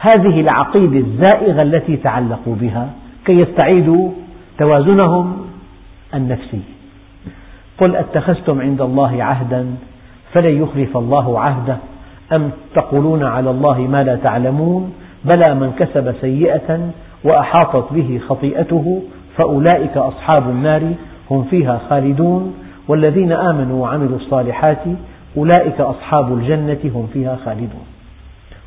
هذه 0.00 0.40
العقيدة 0.40 0.98
الزائغة 0.98 1.62
التي 1.62 1.96
تعلقوا 1.96 2.54
بها 2.54 2.88
كي 3.24 3.32
يستعيدوا 3.32 4.10
توازنهم 4.58 5.36
النفسي. 6.14 6.60
قل 7.78 7.96
أتخذتم 7.96 8.60
عند 8.60 8.80
الله 8.80 9.24
عهدا 9.24 9.66
فلن 10.32 10.62
يخلف 10.62 10.96
الله 10.96 11.40
عهده؟ 11.40 11.76
أم 12.32 12.50
تقولون 12.74 13.24
على 13.24 13.50
الله 13.50 13.80
ما 13.80 14.02
لا 14.02 14.16
تعلمون؟ 14.16 14.92
بلى 15.24 15.54
من 15.54 15.72
كسب 15.78 16.14
سيئة 16.20 16.90
وأحاطت 17.24 17.92
به 17.92 18.20
خطيئته 18.28 19.02
فأولئك 19.36 19.96
أصحاب 19.96 20.50
النار 20.50 20.94
هم 21.30 21.44
فيها 21.44 21.80
خالدون 21.90 22.54
والذين 22.88 23.32
آمنوا 23.32 23.82
وعملوا 23.82 24.16
الصالحات 24.16 24.82
أولئك 25.36 25.80
أصحاب 25.80 26.34
الجنة 26.34 26.78
هم 26.84 27.08
فيها 27.12 27.38
خالدون. 27.44 27.86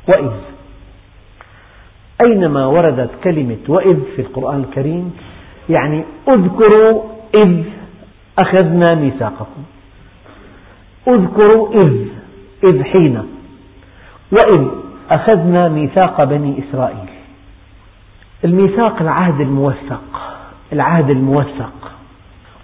وإذ 0.08 0.30
أينما 2.24 2.66
وردت 2.66 3.10
كلمة 3.24 3.58
وإذ 3.68 3.96
في 4.16 4.22
القرآن 4.22 4.60
الكريم 4.60 5.12
يعني 5.68 6.04
اذكروا 6.28 7.02
إذ 7.34 7.62
أخذنا 8.38 8.94
ميثاقكم. 8.94 9.62
اذكروا 11.08 11.82
إذ 11.82 11.92
إذ 12.64 12.82
حين. 12.82 13.22
وإذ 14.32 14.66
أخذنا 15.10 15.68
ميثاق 15.68 16.24
بني 16.24 16.58
إسرائيل. 16.58 17.10
الميثاق 18.44 19.02
العهد 19.02 19.40
الموثق. 19.40 20.39
العهد 20.72 21.10
الموثق. 21.10 21.72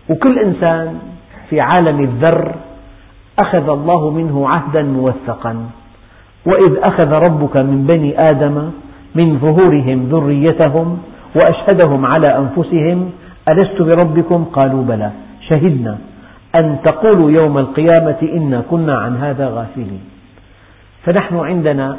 وكل 0.09 0.39
إنسان 0.39 0.99
في 1.51 1.61
عالم 1.61 2.01
الذر 2.01 2.55
أخذ 3.39 3.69
الله 3.69 4.11
منه 4.11 4.49
عهدا 4.49 4.83
موثقا. 4.83 5.67
وإذ 6.47 6.79
أخذ 6.89 7.13
ربك 7.13 7.57
من 7.57 7.85
بني 7.87 8.31
آدم 8.31 8.71
من 9.15 9.39
ظهورهم 9.39 10.09
ذريتهم 10.09 10.99
وأشهدهم 11.35 12.07
على 12.07 12.39
أنفسهم 12.39 13.11
ألست 13.49 13.83
بربكم؟ 13.83 14.45
قالوا 14.45 14.85
بلى. 14.85 15.11
شهدنا 15.49 15.99
أن 16.55 16.79
تقولوا 16.85 17.31
يوم 17.31 17.59
القيامة 17.59 18.17
إنا 18.23 18.63
كنا 18.71 18.99
عن 18.99 19.17
هذا 19.17 19.49
غافلين. 19.49 20.01
فنحن 21.05 21.37
عندنا 21.37 21.99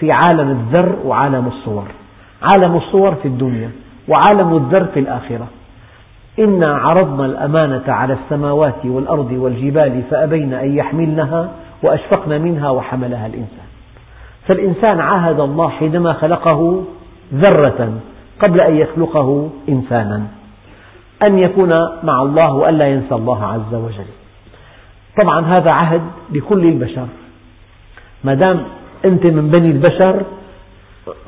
في 0.00 0.12
عالم 0.12 0.50
الذر 0.50 0.96
وعالم 1.04 1.46
الصور. 1.46 1.84
عالم 2.42 2.76
الصور 2.76 3.14
في 3.14 3.28
الدنيا. 3.28 3.70
وعالم 4.08 4.56
الذر 4.56 4.84
في 4.84 5.00
الآخرة. 5.00 5.46
إنا 6.38 6.76
عرضنا 6.76 7.26
الأمانة 7.26 7.82
على 7.88 8.12
السماوات 8.24 8.86
والأرض 8.86 9.32
والجبال 9.32 10.02
فأبين 10.10 10.54
أن 10.54 10.76
يحملنها 10.76 11.48
وأشفقن 11.82 12.40
منها 12.40 12.70
وحملها 12.70 13.26
الإنسان. 13.26 13.66
فالإنسان 14.46 15.00
عاهد 15.00 15.40
الله 15.40 15.68
حينما 15.68 16.12
خلقه 16.12 16.84
ذرة 17.34 17.92
قبل 18.42 18.60
أن 18.60 18.76
يخلقه 18.76 19.50
إنسانا. 19.68 20.22
أن 21.22 21.38
يكون 21.38 21.70
مع 22.02 22.22
الله 22.22 22.52
وألا 22.52 22.88
ينسى 22.88 23.14
الله 23.14 23.44
عز 23.44 23.74
وجل. 23.74 24.10
طبعا 25.22 25.40
هذا 25.40 25.70
عهد 25.70 26.02
بكل 26.30 26.64
البشر. 26.64 27.06
ما 28.24 28.34
دام 28.34 28.62
أنت 29.04 29.26
من 29.26 29.50
بني 29.50 29.70
البشر 29.70 30.22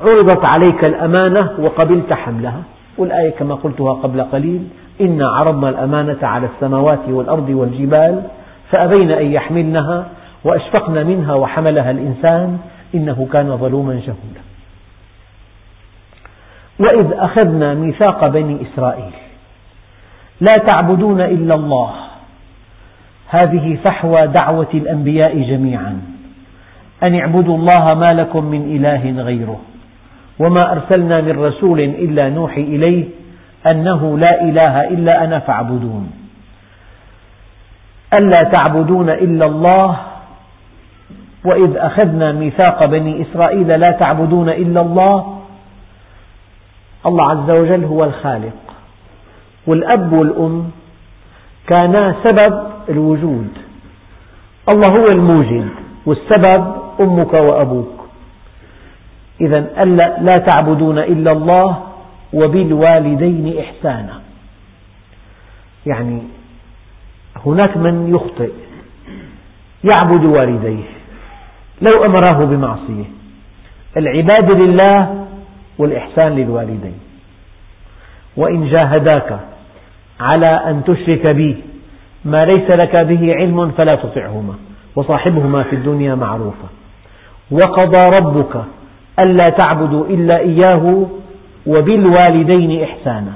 عرضت 0.01 0.45
عليك 0.45 0.85
الأمانة 0.85 1.51
وقبلت 1.59 2.13
حملها. 2.13 2.63
والآية 2.97 3.29
كما 3.29 3.55
قلتها 3.55 3.93
قبل 3.93 4.21
قليل 4.21 4.67
إنا 5.01 5.27
عرضنا 5.27 5.69
الأمانة 5.69 6.17
على 6.21 6.47
السماوات 6.55 6.99
والأرض 7.07 7.49
والجبال 7.49 8.23
فأبين 8.71 9.11
أن 9.11 9.31
يحملنها 9.31 10.05
وأشفقن 10.43 11.07
منها 11.07 11.33
وحملها 11.33 11.91
الإنسان 11.91 12.59
إنه 12.95 13.27
كان 13.33 13.57
ظلوما 13.57 13.93
جهولا 13.93 14.41
وإذ 16.79 17.13
أخذنا 17.13 17.73
ميثاق 17.73 18.27
بني 18.27 18.57
إسرائيل 18.61 19.11
لا 20.41 20.53
تعبدون 20.53 21.21
إلا 21.21 21.55
الله. 21.55 21.91
هذه 23.27 23.77
فحوى 23.83 24.27
دعوة 24.27 24.67
الأنبياء 24.73 25.41
جميعا. 25.41 26.01
أن 27.03 27.19
اعبدوا 27.19 27.57
الله 27.57 27.93
ما 27.93 28.13
لكم 28.13 28.45
من 28.45 28.75
إله 28.75 29.23
غيره. 29.23 29.59
وما 30.39 30.71
أرسلنا 30.71 31.21
من 31.21 31.43
رسول 31.43 31.79
إلا 31.79 32.29
نوحي 32.29 32.61
إليه 32.61 33.05
أنه 33.67 34.17
لا 34.17 34.41
إله 34.41 34.87
إلا 34.87 35.23
أنا 35.23 35.39
فاعبدون. 35.39 36.11
ألا 38.13 38.43
تعبدون 38.43 39.09
إلا 39.09 39.45
الله؟ 39.45 39.97
وإذ 41.45 41.77
أخذنا 41.77 42.31
ميثاق 42.31 42.87
بني 42.87 43.21
إسرائيل 43.21 43.79
لا 43.79 43.91
تعبدون 43.91 44.49
إلا 44.49 44.81
الله؟ 44.81 45.39
الله 47.05 47.29
عز 47.29 47.49
وجل 47.51 47.83
هو 47.83 48.03
الخالق 48.03 48.53
والأب 49.67 50.13
والأم 50.13 50.71
كانا 51.67 52.15
سبب 52.23 52.63
الوجود. 52.89 53.47
الله 54.73 54.99
هو 54.99 55.07
الموجد 55.07 55.69
والسبب 56.05 56.73
أمك 56.99 57.33
وأبوك. 57.33 57.98
إذا 59.41 59.83
ألا 59.83 60.19
لا 60.21 60.35
تعبدون 60.37 60.97
إلا 60.97 61.31
الله 61.31 61.83
وبالوالدين 62.33 63.59
إحسانا. 63.59 64.21
يعني 65.85 66.21
هناك 67.45 67.77
من 67.77 68.15
يخطئ 68.15 68.51
يعبد 69.83 70.25
والديه 70.25 70.83
لو 71.81 72.05
أمراه 72.05 72.45
بمعصية. 72.45 73.05
العبادة 73.97 74.53
لله 74.53 75.25
والإحسان 75.77 76.35
للوالدين. 76.35 76.99
وإن 78.37 78.67
جاهداك 78.67 79.39
على 80.19 80.45
أن 80.45 80.83
تشرك 80.83 81.27
بي 81.27 81.57
ما 82.25 82.45
ليس 82.45 82.69
لك 82.69 82.95
به 82.95 83.35
علم 83.35 83.71
فلا 83.71 83.95
تطعهما 83.95 84.53
وصاحبهما 84.95 85.63
في 85.63 85.75
الدنيا 85.75 86.15
معروفا 86.15 86.67
وقضى 87.51 88.17
ربك 88.17 88.63
ألا 89.19 89.49
تعبدوا 89.49 90.05
إلا 90.05 90.39
إياه 90.39 91.05
وبالوالدين 91.67 92.83
إحسانا. 92.83 93.33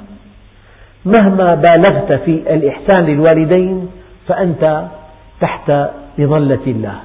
مهما 1.05 1.55
بالغت 1.55 2.13
في 2.13 2.53
الإحسان 2.53 3.05
للوالدين 3.05 3.89
فأنت 4.27 4.85
تحت 5.41 5.71
مظلة 6.17 6.59
الله. 6.67 6.95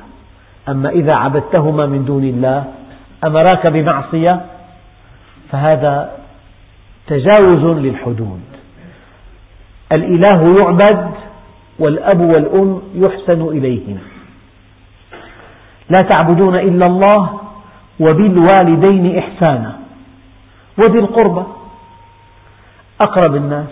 أما 0.68 0.88
إذا 0.88 1.14
عبدتهما 1.14 1.86
من 1.86 2.04
دون 2.04 2.24
الله 2.24 2.64
أمراك 3.24 3.66
بمعصية 3.66 4.40
فهذا 5.52 6.12
تجاوز 7.06 7.64
للحدود. 7.64 8.40
الإله 9.92 10.58
يعبد 10.58 11.10
والأب 11.78 12.20
والأم 12.20 12.82
يحسن 12.94 13.42
إليهما. 13.42 14.00
لا 15.90 16.00
تعبدون 16.00 16.54
إلا 16.54 16.86
الله 16.86 17.37
وبالوالدين 18.00 19.18
إحسانا. 19.18 19.78
وذي 20.78 20.98
القربى 20.98 21.44
أقرب 23.00 23.36
الناس 23.36 23.68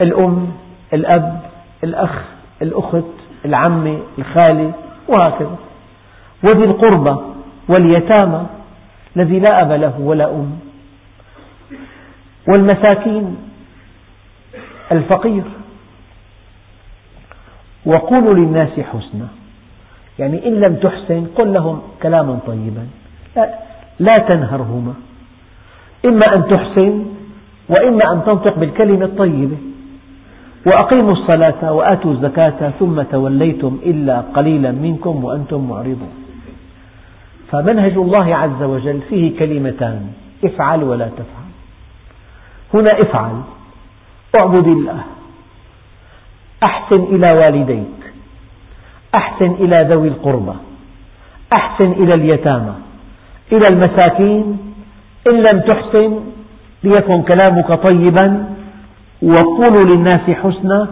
الأم 0.00 0.52
الأب 0.92 1.42
الأخ 1.84 2.22
الأخت 2.62 3.04
العمة 3.44 3.98
الخالة 4.18 4.72
وهكذا. 5.08 5.56
وذي 6.44 6.64
القربى 6.64 7.16
واليتامى 7.68 8.46
الذي 9.16 9.38
لا 9.38 9.62
أب 9.62 9.72
له 9.72 10.00
ولا 10.00 10.30
أم. 10.30 10.58
والمساكين 12.48 13.36
الفقير. 14.92 15.42
وقولوا 17.86 18.34
للناس 18.34 18.80
حسنا 18.80 19.28
يعني 20.18 20.48
إن 20.48 20.60
لم 20.60 20.74
تحسن 20.76 21.26
قل 21.36 21.52
لهم 21.52 21.82
كلاما 22.02 22.38
طيبا. 22.46 22.86
لا, 23.98 24.14
تنهرهما. 24.14 24.94
إما 26.04 26.34
أن 26.34 26.48
تحسن 26.48 27.04
وإما 27.68 28.12
أن 28.12 28.24
تنطق 28.26 28.58
بالكلمة 28.58 29.04
الطيبة. 29.04 29.56
وأقيموا 30.66 31.12
الصلاة 31.12 31.72
وآتوا 31.72 32.12
الزكاة 32.12 32.72
ثم 32.78 33.02
توليتم 33.02 33.78
إلا 33.86 34.20
قليلا 34.20 34.70
منكم 34.70 35.24
وأنتم 35.24 35.68
معرضون. 35.68 36.14
فمنهج 37.50 37.92
الله 37.92 38.36
عز 38.36 38.62
وجل 38.62 39.00
فيه 39.08 39.38
كلمتان 39.38 40.06
افعل 40.44 40.82
ولا 40.82 41.08
تفعل. 41.08 41.48
هنا 42.74 43.02
افعل 43.02 43.40
اعبد 44.34 44.66
الله. 44.66 45.00
أحسن 46.62 47.02
إلى 47.02 47.28
والديك. 47.36 48.12
أحسن 49.14 49.50
إلى 49.50 49.86
ذوي 49.90 50.08
القربى. 50.08 50.56
أحسن 51.52 51.92
إلى 51.92 52.14
اليتامى. 52.14 52.74
إلى 53.56 53.64
المساكين 53.70 54.58
إن 55.28 55.34
لم 55.34 55.60
تحسن 55.60 56.20
ليكن 56.84 57.22
كلامك 57.22 57.72
طيبا 57.72 58.44
وقولوا 59.22 59.84
للناس 59.84 60.20
حسنا 60.20 60.88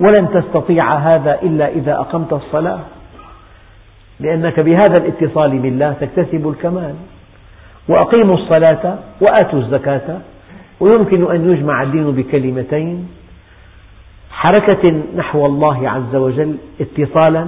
ولن 0.00 0.28
تستطيع 0.34 0.94
هذا 0.94 1.42
إلا 1.42 1.68
إذا 1.68 1.92
أقمت 1.92 2.32
الصلاة. 2.32 2.80
لأنك 4.20 4.60
بهذا 4.60 4.96
الاتصال 4.96 5.58
بالله 5.58 5.92
تكتسب 6.00 6.48
الكمال. 6.48 6.94
وأقيموا 7.88 8.34
الصلاة 8.34 8.98
وآتوا 9.20 9.58
الزكاة. 9.58 10.18
ويمكن 10.80 11.30
أن 11.30 11.50
يجمع 11.50 11.82
الدين 11.82 12.10
بكلمتين. 12.10 13.08
حركة 14.30 15.02
نحو 15.16 15.46
الله 15.46 15.90
عز 15.90 16.16
وجل 16.16 16.56
اتصالا 16.80 17.46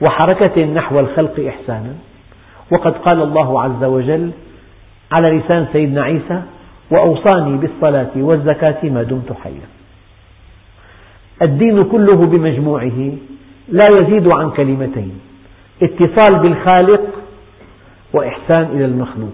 وحركة 0.00 0.64
نحو 0.64 1.00
الخلق 1.00 1.46
إحسانا. 1.48 1.94
وقد 2.70 2.92
قال 2.92 3.22
الله 3.22 3.62
عز 3.62 3.84
وجل 3.84 4.30
على 5.12 5.30
لسان 5.30 5.66
سيدنا 5.72 6.02
عيسى 6.02 6.42
وأوصاني 6.90 7.56
بالصلاة 7.56 8.10
والزكاة 8.16 8.78
ما 8.84 9.02
دمت 9.02 9.32
حيا. 9.32 9.68
الدين 11.42 11.84
كله 11.84 12.16
بمجموعه 12.16 13.12
لا 13.68 13.84
يزيد 13.98 14.28
عن 14.28 14.50
كلمتين 14.50 15.20
اتصال 15.82 16.38
بالخالق 16.38 17.00
وإحسان 18.12 18.62
إلى 18.62 18.84
المخلوق. 18.84 19.32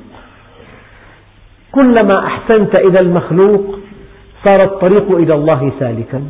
كلما 1.73 2.27
أحسنت 2.27 2.75
إلى 2.75 2.99
المخلوق 3.01 3.79
صار 4.45 4.65
الطريق 4.65 5.11
إلى 5.13 5.35
الله 5.35 5.73
سالكا. 5.81 6.23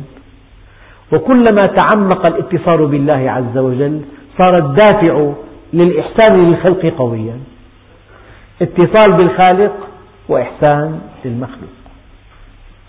وكلما 1.13 1.61
تعمق 1.75 2.25
الاتصال 2.25 2.85
بالله 2.87 3.31
عز 3.31 3.57
وجل 3.57 4.01
صار 4.37 4.57
الدافع 4.57 5.31
للإحسان 5.73 6.49
للخلق 6.49 6.85
قويا. 6.97 7.39
اتصال 8.61 9.17
بالخالق 9.17 9.73
وإحسان 10.29 10.99
للمخلوق. 11.25 11.69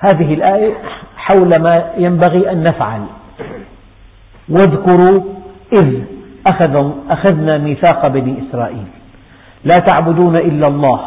هذه 0.01 0.35
الآية 0.35 0.75
حول 1.17 1.57
ما 1.57 1.91
ينبغي 1.97 2.53
أن 2.53 2.63
نفعل. 2.63 3.01
واذكروا 4.49 5.23
إذ 5.73 5.95
أخذنا 7.11 7.59
ميثاق 7.59 8.07
بني 8.07 8.35
إسرائيل. 8.49 8.87
لا 9.65 9.75
تعبدون 9.87 10.37
إلا 10.37 10.67
الله 10.67 11.01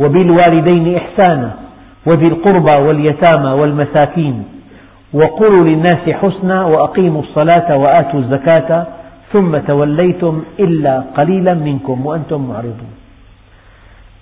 وبالوالدين 0.00 0.96
إحسانا 0.96 1.54
وذي 2.06 2.26
القربى 2.26 2.76
واليتامى 2.76 3.50
والمساكين. 3.50 4.44
وقولوا 5.14 5.64
للناس 5.64 6.10
حسنا 6.10 6.64
وأقيموا 6.64 7.22
الصلاة 7.22 7.76
وآتوا 7.76 8.20
الزكاة 8.20 8.86
ثم 9.32 9.58
توليتم 9.58 10.42
إلا 10.60 11.00
قليلا 11.00 11.54
منكم 11.54 12.06
وأنتم 12.06 12.48
معرضون. 12.48 12.94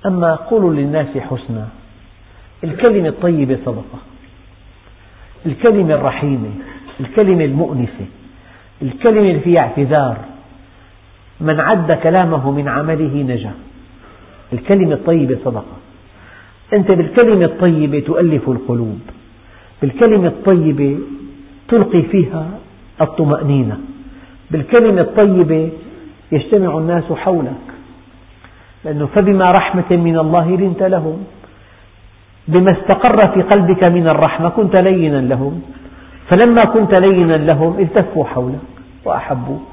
أما 0.07 0.35
قولوا 0.35 0.75
للناس 0.75 1.19
حسنا 1.19 1.69
الكلمة 2.65 3.09
الطيبة 3.09 3.59
صدقة 3.67 3.99
الكلمة 5.47 5.95
الرحيمة 5.95 6.51
الكلمة 7.01 7.45
المؤنسة 7.45 8.07
الكلمة 8.83 9.21
اللي 9.21 9.41
فيها 9.41 9.61
اعتذار 9.61 10.17
من 11.41 11.61
عد 11.61 11.93
كلامه 11.93 12.51
من 12.51 12.69
عمله 12.69 13.23
نجا. 13.23 13.53
الكلمة 14.53 14.93
الطيبة 14.93 15.39
صدقة. 15.45 15.77
أنت 16.73 16.91
بالكلمة 16.91 17.45
الطيبة 17.45 18.01
تؤلف 18.01 18.49
القلوب 18.49 19.01
بالكلمة 19.83 20.29
الطيبة 20.29 20.99
تلقي 21.69 22.03
فيها 22.03 22.51
الطمأنينة. 23.01 23.81
بالكلمة 24.51 25.01
الطيبة 25.01 25.71
يجتمع 26.33 26.79
الناس 26.79 27.13
حولك. 27.13 27.67
لأنه 28.85 29.07
فبما 29.07 29.51
رحمة 29.51 29.91
من 29.91 30.19
الله 30.19 30.57
لنت 30.57 30.83
لهم. 30.83 31.25
بما 32.49 32.73
استقر 32.73 33.33
في 33.35 33.43
قلبك 33.43 33.93
من 33.93 34.09
الرحمة 34.09 34.49
كنت 34.49 34.77
لينا 34.77 35.17
لهم. 35.17 35.63
فلما 36.29 36.61
كنت 36.61 36.95
لينا 36.95 37.37
لهم 37.37 37.79
التفوا 37.79 38.25
حولك 38.25 38.61
وأحبوك 39.05 39.69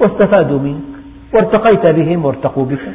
واستفادوا 0.00 0.58
منك 0.58 0.92
وارتقيت 1.34 1.90
بهم 1.90 2.24
وارتقوا 2.24 2.64
بك. 2.66 2.92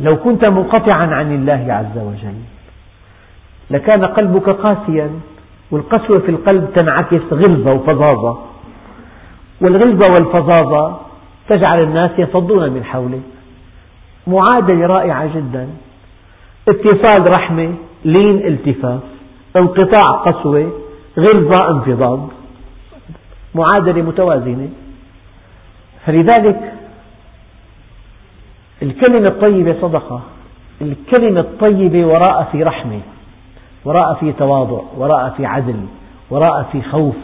لو 0.00 0.16
كنت 0.16 0.44
منقطعا 0.44 1.06
عن 1.06 1.34
الله 1.34 1.72
عز 1.72 1.98
وجل 1.98 2.38
لكان 3.70 4.04
قلبك 4.04 4.48
قاسيا 4.48 5.10
والقسوة 5.70 6.18
في 6.18 6.28
القلب 6.28 6.72
تنعكس 6.74 7.22
غلظة 7.32 7.72
وفظاظة. 7.72 8.53
والغلظة 9.64 10.10
والفظاظة 10.10 10.96
تجعل 11.48 11.82
الناس 11.82 12.10
يصدون 12.18 12.70
من 12.70 12.84
حولك 12.84 13.22
معادلة 14.26 14.86
رائعة 14.86 15.36
جدا. 15.36 15.68
اتصال 16.68 17.24
رحمة 17.38 17.74
لين 18.04 18.46
التفاف. 18.46 19.00
انقطاع 19.56 20.16
قسوة. 20.16 20.72
غلظة 21.18 21.70
انفضاض. 21.70 22.28
معادلة 23.54 24.02
متوازنة. 24.02 24.68
فلذلك 26.06 26.72
الكلمة 28.82 29.28
الطيبة 29.28 29.76
صدقة. 29.82 30.20
الكلمة 30.82 31.40
الطيبة 31.40 32.06
وراء 32.06 32.48
في 32.52 32.62
رحمة. 32.62 33.00
وراء 33.84 34.14
في 34.14 34.32
تواضع. 34.32 34.80
وراء 34.96 35.34
في 35.36 35.46
عدل 35.46 35.86
وراء 36.30 36.62
في 36.72 36.82
خوف. 36.82 37.16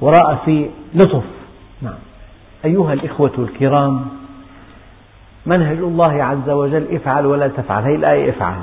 وراء 0.00 0.38
في 0.44 0.70
لطف. 0.94 1.33
نعم. 1.82 1.98
أيها 2.64 2.92
الإخوة 2.92 3.32
الكرام 3.38 4.06
منهج 5.46 5.78
الله 5.78 6.24
عز 6.24 6.50
وجل 6.50 6.86
افعل 6.94 7.26
ولا 7.26 7.48
تفعل. 7.48 7.82
هذه 7.82 7.94
الآية 7.94 8.30
افعل. 8.30 8.56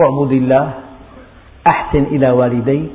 اعبد 0.00 0.32
الله 0.32 0.70
أحسن 1.66 2.02
إلى 2.02 2.30
والديك 2.30 2.90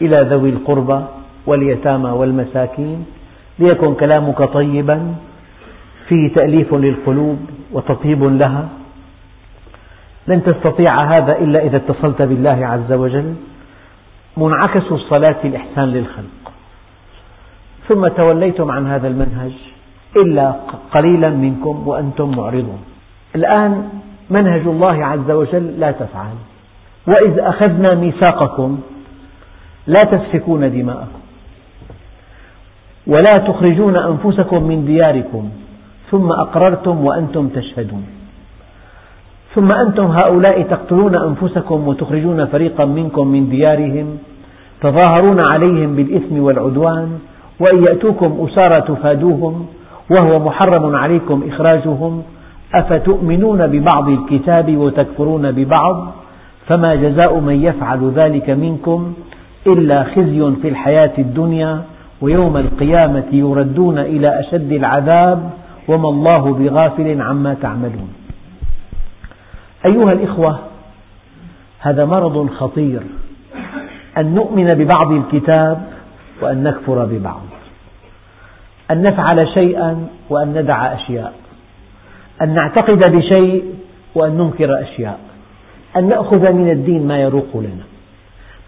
إلى 0.00 0.22
ذوي 0.30 0.50
القربى 0.50 1.00
واليتامى 1.46 2.10
والمساكين 2.10 3.06
ليكن 3.58 3.94
كلامك 3.94 4.42
طيبا 4.42 5.14
فيه 6.08 6.34
تأليف 6.34 6.74
للقلوب 6.74 7.38
وتطيب 7.72 8.24
لها. 8.24 8.68
لن 10.28 10.42
تستطيع 10.42 10.96
هذا 11.04 11.38
إلا 11.38 11.62
إذا 11.62 11.76
اتصلت 11.76 12.22
بالله 12.22 12.66
عز 12.66 12.92
وجل. 12.92 13.34
منعكس 14.36 14.92
الصلاة 14.92 15.36
الإحسان 15.44 15.88
للخلق. 15.88 16.37
ثم 17.88 18.08
توليتم 18.08 18.70
عن 18.70 18.86
هذا 18.86 19.08
المنهج 19.08 19.52
إلا 20.16 20.54
قليلا 20.92 21.30
منكم 21.30 21.88
وأنتم 21.88 22.36
معرضون. 22.36 22.78
الآن 23.36 23.88
منهج 24.30 24.60
الله 24.66 25.04
عز 25.04 25.30
وجل 25.30 25.80
لا 25.80 25.90
تفعل. 25.90 26.36
وإذ 27.06 27.38
أخذنا 27.38 27.94
ميثاقكم 27.94 28.78
لا 29.86 30.00
تسفكون 30.12 30.72
دماءكم 30.72 31.20
ولا 33.06 33.38
تخرجون 33.38 33.96
أنفسكم 33.96 34.62
من 34.62 34.84
دياركم 34.84 35.50
ثم 36.10 36.32
أقررتم 36.32 37.04
وأنتم 37.04 37.48
تشهدون. 37.48 38.06
ثم 39.54 39.72
أنتم 39.72 40.04
هؤلاء 40.04 40.62
تقتلون 40.62 41.14
أنفسكم 41.14 41.88
وتخرجون 41.88 42.46
فريقا 42.46 42.84
منكم 42.84 43.26
من 43.26 43.48
ديارهم 43.50 44.18
تظاهرون 44.80 45.40
عليهم 45.40 45.96
بالإثم 45.96 46.38
والعدوان 46.38 47.18
وإن 47.60 47.84
يأتوكم 47.84 48.48
أسارى 48.48 48.80
تفادوهم 48.80 49.66
وهو 50.10 50.38
محرم 50.38 50.96
عليكم 50.96 51.42
إخراجهم 51.48 52.22
أفتؤمنون 52.74 53.66
ببعض 53.66 54.08
الكتاب 54.08 54.76
وتكفرون 54.76 55.52
ببعض 55.52 56.12
فما 56.66 56.94
جزاء 56.94 57.38
من 57.38 57.62
يفعل 57.64 58.10
ذلك 58.10 58.50
منكم 58.50 59.12
إلا 59.66 60.04
خزي 60.04 60.52
في 60.62 60.68
الحياة 60.68 61.12
الدنيا 61.18 61.82
ويوم 62.20 62.56
القيامة 62.56 63.24
يردون 63.32 63.98
إلى 63.98 64.40
أشد 64.40 64.72
العذاب 64.72 65.50
وما 65.88 66.08
الله 66.08 66.54
بغافل 66.54 67.22
عما 67.22 67.54
تعملون. 67.62 68.08
أيها 69.86 70.12
الإخوة 70.12 70.58
هذا 71.80 72.04
مرض 72.04 72.48
خطير. 72.50 73.00
أن 74.18 74.34
نؤمن 74.34 74.74
ببعض 74.74 75.12
الكتاب 75.12 75.97
وأن 76.40 76.62
نكفر 76.62 77.04
ببعض. 77.04 77.42
أن 78.90 79.02
نفعل 79.02 79.48
شيئا 79.48 80.06
وأن 80.30 80.58
ندع 80.58 80.94
أشياء. 80.94 81.32
أن 82.42 82.54
نعتقد 82.54 83.16
بشيء 83.16 83.74
وأن 84.14 84.36
ننكر 84.36 84.82
أشياء. 84.82 85.20
أن 85.96 86.08
نأخذ 86.08 86.52
من 86.52 86.70
الدين 86.70 87.06
ما 87.06 87.18
يروق 87.18 87.56
لنا. 87.56 87.84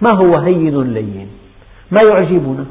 ما 0.00 0.10
هو 0.10 0.36
هين 0.36 0.82
لين. 0.82 1.28
ما 1.90 2.02
يعجبنا. 2.02 2.64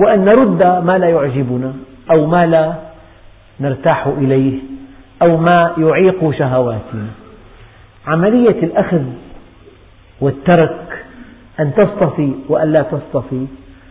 وأن 0.00 0.24
نرد 0.24 0.62
ما 0.84 0.98
لا 0.98 1.08
يعجبنا 1.08 1.72
أو 2.10 2.26
ما 2.26 2.46
لا 2.46 2.74
نرتاح 3.60 4.06
إليه 4.06 4.58
أو 5.22 5.36
ما 5.36 5.72
يعيق 5.78 6.30
شهواتنا. 6.30 7.06
عملية 8.06 8.62
الأخذ 8.62 9.02
والترك 10.20 11.04
أن 11.60 11.74
تصطفي 11.74 12.32
وأن 12.48 12.72
لا 12.72 12.82
تصطفي 12.82 13.46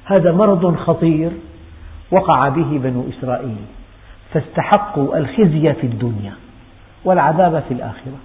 هذا 0.05 0.31
مرض 0.31 0.75
خطير 0.75 1.31
وقع 2.11 2.49
به 2.49 2.79
بنو 2.83 3.05
إسرائيل 3.09 3.55
فاستحقوا 4.33 5.17
الخزي 5.17 5.73
في 5.73 5.87
الدنيا 5.87 6.33
والعذاب 7.05 7.63
في 7.67 7.73
الآخرة. 7.73 8.17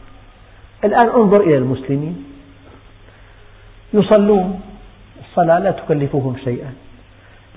الآن 0.84 1.08
انظر 1.08 1.40
إلى 1.40 1.58
المسلمين. 1.58 2.24
يصلون 3.94 4.60
الصلاة 5.20 5.58
لا 5.58 5.70
تكلفهم 5.70 6.36
شيئا 6.44 6.72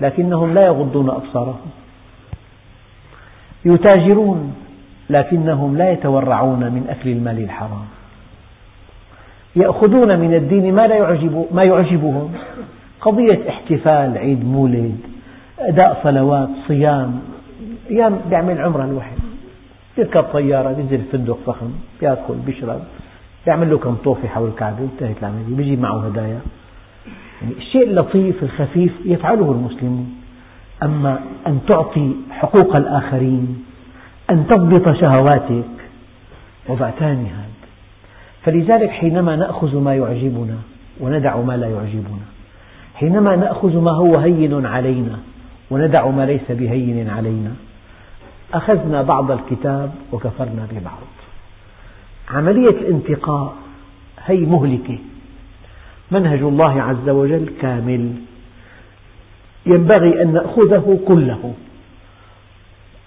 لكنهم 0.00 0.54
لا 0.54 0.66
يغضون 0.66 1.10
أبصارهم. 1.10 1.70
يتاجرون 3.64 4.54
لكنهم 5.10 5.76
لا 5.76 5.90
يتورعون 5.92 6.60
من 6.60 6.86
أكل 6.88 7.10
المال 7.10 7.38
الحرام. 7.38 7.86
يأخذون 9.56 10.18
من 10.18 10.34
الدين 10.34 10.74
ما 10.74 10.86
لا 10.86 10.96
يعجب 10.96 11.46
ما 11.52 11.64
يعجبهم. 11.64 12.34
قضية 13.00 13.48
احتفال 13.48 14.18
عيد 14.18 14.44
مولد 14.44 14.96
أداء 15.58 16.00
صلوات 16.04 16.48
صيام 16.68 17.20
أيام 17.90 18.20
بيعمل 18.30 18.60
عمرة 18.60 18.84
الواحد 18.84 19.16
يركب 19.98 20.22
طيارة 20.22 20.70
ينزل 20.70 21.00
فندق 21.12 21.38
فخم 21.46 21.70
يأكل 22.02 22.34
بيشرب 22.46 22.80
يعمل 23.46 23.70
له 23.70 23.78
كم 23.78 23.94
طوفة 23.94 24.28
حول 24.28 24.48
الكعبة 24.48 24.80
وانتهت 24.80 25.16
العملية 25.22 25.56
بيجي 25.56 25.76
معه 25.76 26.06
هدايا. 26.06 26.40
يعني 27.42 27.54
الشيء 27.58 27.82
اللطيف 27.82 28.42
الخفيف 28.42 28.92
يفعله 29.04 29.52
المسلمون. 29.52 30.14
أما 30.82 31.20
أن 31.46 31.60
تعطي 31.68 32.14
حقوق 32.30 32.76
الآخرين 32.76 33.64
أن 34.30 34.46
تضبط 34.46 34.96
شهواتك 34.96 35.64
وضع 36.68 36.90
ثاني 36.90 37.26
هذا. 37.26 37.54
فلذلك 38.42 38.90
حينما 38.90 39.36
نأخذ 39.36 39.76
ما 39.76 39.94
يعجبنا 39.94 40.56
وندع 41.00 41.36
ما 41.36 41.56
لا 41.56 41.68
يعجبنا 41.68 42.33
حينما 42.94 43.36
نأخذ 43.36 43.76
ما 43.76 43.90
هو 43.90 44.16
هين 44.16 44.66
علينا 44.66 45.18
وندع 45.70 46.06
ما 46.06 46.26
ليس 46.26 46.50
بهين 46.50 47.08
علينا 47.08 47.52
أخذنا 48.54 49.02
بعض 49.02 49.30
الكتاب 49.30 49.92
وكفرنا 50.12 50.68
ببعض. 50.72 51.06
عملية 52.30 52.68
الانتقاء 52.68 53.54
هي 54.24 54.36
مهلكة. 54.36 54.98
منهج 56.10 56.42
الله 56.42 56.82
عز 56.82 57.08
وجل 57.08 57.50
كامل. 57.60 58.12
ينبغي 59.66 60.22
أن 60.22 60.32
نأخذه 60.32 60.98
كله. 61.08 61.54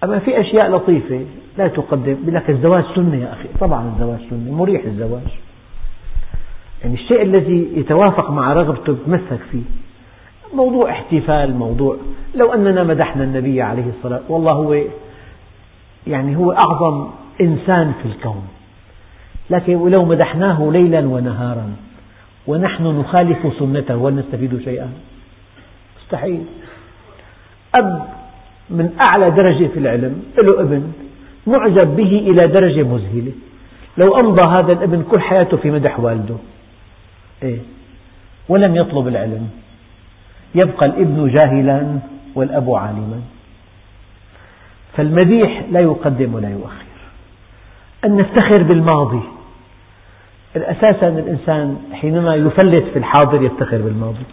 أما 0.04 0.20
في 0.20 0.42
أشياء 0.42 0.72
لطيفة 0.72 1.26
لا 1.58 1.68
تقدم 1.68 2.18
لك 2.28 2.50
الزواج 2.50 2.84
سنة 2.96 3.16
يا 3.16 3.34
أخي. 3.34 3.48
طبعا 3.60 3.94
الزواج 3.94 4.20
سنة 4.30 4.52
مريح 4.52 4.82
الزواج. 4.86 5.47
يعني 6.82 6.94
الشيء 6.94 7.22
الذي 7.22 7.68
يتوافق 7.76 8.32
مع 8.32 8.54
رغبته 8.54 8.94
تتمسك 8.94 9.40
فيه. 9.52 9.62
موضوع 10.54 10.90
احتفال 10.92 11.56
موضوع 11.56 11.98
لو 12.36 12.54
أننا 12.54 12.84
مدحنا 12.84 13.24
النبي 13.24 13.62
عليه 13.62 13.86
الصلاة 13.98 14.22
والله 14.30 14.52
هو 14.52 14.82
يعني 16.08 16.36
هو 16.36 16.52
أعظم 16.52 17.08
إنسان 17.42 17.94
في 18.02 18.08
الكون. 18.08 18.48
لكن 19.50 19.76
ولو 19.76 20.06
مدحناه 20.06 20.70
ليلا 20.72 21.00
ونهارا 21.00 21.70
ونحن 22.48 22.84
نخالف 22.84 23.38
سنته 23.60 24.10
هل 24.10 24.16
نستفيد 24.16 24.62
شيئا؟ 24.64 24.90
مستحيل. 26.02 26.44
أب 27.76 28.04
من 28.70 28.90
أعلى 29.00 29.32
درجة 29.32 29.68
في 29.68 29.80
العلم 29.80 30.24
له 30.38 30.62
ابن 30.62 30.92
معجب 31.48 31.96
به 31.96 32.24
إلى 32.28 32.48
درجة 32.48 32.84
مذهلة. 32.84 33.32
لو 33.98 34.20
أمضى 34.20 34.50
هذا 34.50 34.74
الابن 34.74 35.04
كل 35.12 35.20
حياته 35.20 35.58
في 35.58 35.72
مدح 35.72 36.00
والده. 36.00 36.36
إيه؟ 37.44 37.60
ولم 38.50 38.76
يطلب 38.76 39.08
العلم. 39.08 39.50
يبقى 40.56 40.86
الابن 40.86 41.28
جاهلا 41.28 42.00
والأب 42.36 42.72
عالما. 42.72 43.22
فالمديح 44.94 45.64
لا 45.72 45.80
يقدم 45.80 46.34
ولا 46.34 46.50
يؤخر. 46.50 46.86
أن 48.06 48.18
نفتخر 48.18 48.64
بالماضي. 48.64 49.22
أساسا 50.56 51.08
الإنسان 51.08 51.78
حينما 51.94 52.36
يفلت 52.36 52.84
في 52.84 53.00
الحاضر 53.00 53.42
يفتخر 53.42 53.78
بالماضي. 53.78 54.24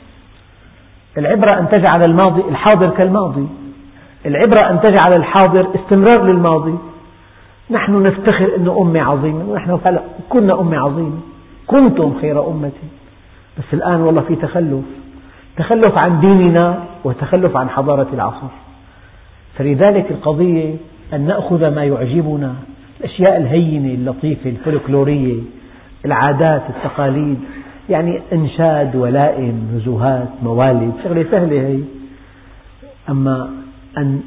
العبرة 1.18 1.58
أن 1.58 1.68
تجعل 1.68 2.04
الماضي 2.04 2.42
الحاضر 2.48 2.90
كالماضي. 2.90 3.48
العبرة 4.26 4.70
أن 4.70 4.80
تجعل 4.80 5.16
الحاضر 5.16 5.66
استمرار 5.74 6.24
للماضي. 6.24 6.78
نحن 7.70 8.02
نفتخر 8.02 8.56
أن 8.56 8.74
أمي 8.78 9.00
عظيمة 9.00 9.44
ونحن 9.44 10.00
كنا 10.28 10.60
أمي 10.60 10.76
عظيمة. 10.76 11.20
كنتم 11.66 12.14
خير 12.20 12.48
أمة. 12.48 12.72
بس 13.58 13.64
الآن 13.72 14.00
والله 14.00 14.20
في 14.20 14.36
تخلف. 14.36 14.84
تخلف 15.56 16.06
عن 16.06 16.20
ديننا 16.20 16.84
وتخلف 17.04 17.56
عن 17.56 17.68
حضارة 17.68 18.08
العصر. 18.12 18.48
فلذلك 19.54 20.10
القضية 20.10 20.74
أن 21.12 21.20
نأخذ 21.26 21.74
ما 21.74 21.84
يعجبنا. 21.84 22.54
الأشياء 23.00 23.36
الهينة 23.36 23.94
اللطيفة 23.94 24.50
الفلكلورية 24.50 25.40
العادات 26.04 26.62
التقاليد. 26.68 27.38
يعني 27.90 28.20
إنشاد 28.32 28.96
ولائم 28.96 29.68
نزهات 29.76 30.28
موالد 30.42 30.92
شغلة 31.04 31.26
سهلة 31.30 31.60
هي. 31.60 31.80
أما 33.10 33.50
أن 33.98 34.20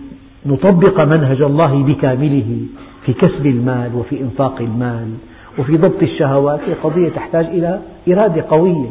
نطبق 0.46 1.00
منهج 1.00 1.42
الله 1.42 1.84
بكامله 1.84 2.58
في 3.06 3.14
كسب 3.14 3.46
المال 3.46 3.96
وفي 3.96 4.22
إنفاق 4.22 4.62
المال. 4.62 5.12
وفي 5.58 5.78
ضبط 5.78 6.04
الشهوات 6.04 6.60
هي 6.60 6.74
قضية 6.74 7.10
تحتاج 7.10 7.46
إلى 7.46 7.80
إرادة 8.08 8.46
قوية. 8.50 8.90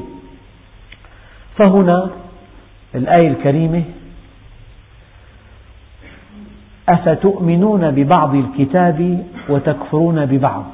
فهنا 1.57 2.11
الآية 2.95 3.29
الكريمة 3.29 3.83
أفتؤمنون 6.89 7.91
ببعض 7.91 8.35
الكتاب 8.35 9.25
وتكفرون 9.49 10.27
ببعض؟ 10.27 10.65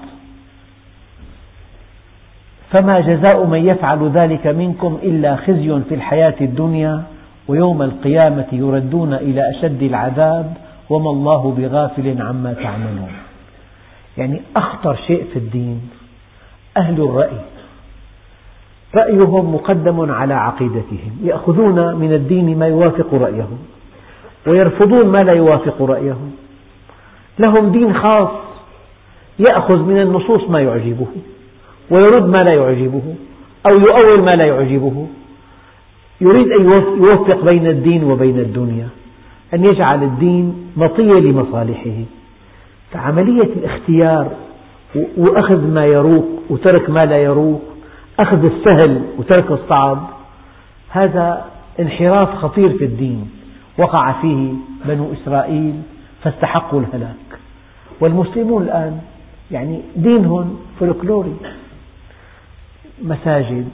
فما 2.70 3.00
جزاء 3.00 3.46
من 3.46 3.66
يفعل 3.68 4.10
ذلك 4.10 4.46
منكم 4.46 4.98
إلا 5.02 5.36
خزي 5.36 5.80
في 5.88 5.94
الحياة 5.94 6.34
الدنيا 6.40 7.02
ويوم 7.48 7.82
القيامة 7.82 8.46
يردون 8.52 9.14
إلى 9.14 9.50
أشد 9.50 9.82
العذاب 9.82 10.54
وما 10.90 11.10
الله 11.10 11.54
بغافل 11.58 12.22
عما 12.22 12.52
تعملون. 12.52 13.12
يعني 14.18 14.40
أخطر 14.56 14.96
شيء 15.06 15.24
في 15.32 15.38
الدين 15.38 15.80
أهل 16.76 17.02
الرأي. 17.02 17.40
رأيهم 18.94 19.54
مقدم 19.54 20.10
على 20.10 20.34
عقيدتهم 20.34 21.16
يأخذون 21.22 21.94
من 21.94 22.12
الدين 22.12 22.58
ما 22.58 22.66
يوافق 22.66 23.14
رأيهم 23.14 23.58
ويرفضون 24.46 25.06
ما 25.06 25.22
لا 25.22 25.32
يوافق 25.32 25.82
رأيهم. 25.82 26.32
لهم 27.38 27.72
دين 27.72 27.94
خاص 27.94 28.28
يأخذ 29.38 29.82
من 29.82 30.00
النصوص 30.00 30.50
ما 30.50 30.60
يعجبه 30.60 31.06
ويرد 31.90 32.28
ما 32.28 32.44
لا 32.44 32.54
يعجبه 32.54 33.14
أو 33.66 33.78
يؤول 33.78 34.22
ما 34.22 34.36
لا 34.36 34.44
يعجبه. 34.44 35.06
يريد 36.20 36.46
أن 36.48 36.64
يوفق 37.02 37.44
بين 37.44 37.66
الدين 37.66 38.04
وبين 38.04 38.38
الدنيا 38.38 38.88
أن 39.54 39.64
يجعل 39.64 40.02
الدين 40.02 40.72
مطية 40.76 41.20
لمصالحه. 41.20 42.04
فعملية 42.92 43.42
الاختيار 43.42 44.30
وأخذ 45.16 45.66
ما 45.66 45.84
يروق 45.84 46.26
وترك 46.50 46.90
ما 46.90 47.06
لا 47.06 47.16
يروق 47.16 47.62
أخذ 48.20 48.44
السهل 48.44 49.02
وترك 49.18 49.50
الصعب 49.50 50.10
هذا 50.88 51.44
انحراف 51.80 52.34
خطير 52.34 52.78
في 52.78 52.84
الدين. 52.84 53.30
وقع 53.78 54.12
فيه 54.22 54.52
بنو 54.84 55.12
إسرائيل 55.12 55.82
فاستحقوا 56.22 56.80
الهلاك. 56.80 57.38
والمسلمون 58.00 58.62
الآن 58.62 59.00
يعني 59.50 59.80
دينهم 59.96 60.58
فولكلوري. 60.80 61.36
مساجد 63.02 63.68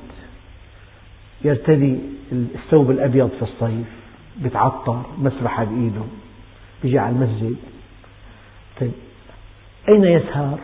يرتدي 1.44 1.98
الثوب 2.32 2.90
الأبيض 2.90 3.28
في 3.28 3.42
الصيف 3.42 3.86
بيتعطر 4.42 5.02
مسبحة 5.18 5.64
بإيده 5.64 6.02
بيجي 6.82 6.98
على 6.98 7.16
المسجد. 7.16 7.56
طيب 8.80 8.92
أين 9.88 10.04
يسهر؟ 10.04 10.58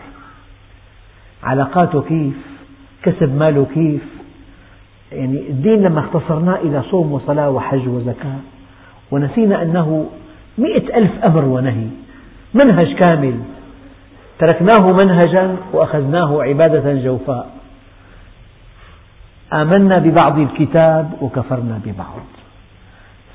علاقاته 1.43 2.03
كيف؟ 2.03 2.35
كسب 3.03 3.37
ماله 3.37 3.67
كيف؟ 3.75 4.03
يعني 5.13 5.39
الدين 5.49 5.83
لما 5.83 6.01
اختصرناه 6.01 6.57
إلى 6.57 6.83
صوم 6.83 7.13
وصلاة 7.13 7.51
وحج 7.51 7.89
وزكاة 7.89 8.39
ونسينا 9.11 9.63
أنه 9.63 10.07
مئة 10.59 10.99
ألف 10.99 11.25
أمر 11.25 11.45
ونهي 11.45 11.87
منهج 12.55 12.95
كامل. 12.95 13.35
تركناه 14.39 14.93
منهجا 14.93 15.57
وأخذناه 15.73 16.43
عبادة 16.43 16.95
جوفاء. 16.95 17.51
آمنا 19.53 19.99
ببعض 19.99 20.39
الكتاب 20.39 21.11
وكفرنا 21.21 21.81
ببعض. 21.87 22.23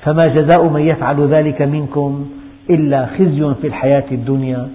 فما 0.05 0.27
جزاء 0.27 0.63
من 0.63 0.81
يفعل 0.81 1.27
ذلك 1.27 1.61
منكم 1.61 2.29
إلا 2.69 3.05
خزي 3.05 3.53
في 3.61 3.67
الحياة 3.67 4.05
الدنيا. 4.11 4.69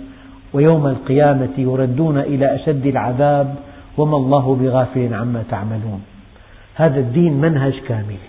ويوم 0.54 0.86
القيامة 0.86 1.50
يردون 1.58 2.18
إلى 2.18 2.54
أشد 2.54 2.86
العذاب 2.86 3.54
وما 3.98 4.16
الله 4.16 4.56
بغافل 4.60 5.14
عما 5.14 5.44
تعملون. 5.50 6.02
هذا 6.74 7.00
الدين 7.00 7.40
منهج 7.40 7.80
كامل. 7.88 8.22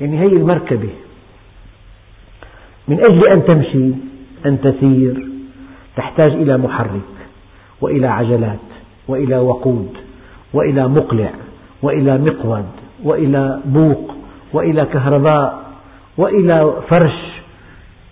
يعني 0.00 0.20
هي 0.20 0.26
المركبة. 0.26 0.90
من 2.88 3.00
أجل 3.00 3.26
أن 3.26 3.44
تمشي 3.44 3.90
أن 4.46 4.60
تسير 4.60 5.28
تحتاج 5.96 6.32
إلى 6.32 6.56
محرك 6.56 7.00
وإلى 7.80 8.06
عجلات 8.06 8.58
وإلى 9.08 9.38
وقود 9.38 9.90
وإلى 10.54 10.88
مقلع 10.88 11.30
وإلى 11.82 12.18
مقود 12.18 12.66
وإلى 13.04 13.60
بوق 13.64 14.14
وإلى 14.52 14.84
كهرباء 14.84 15.62
وإلى 16.18 16.72
فرش 16.88 17.40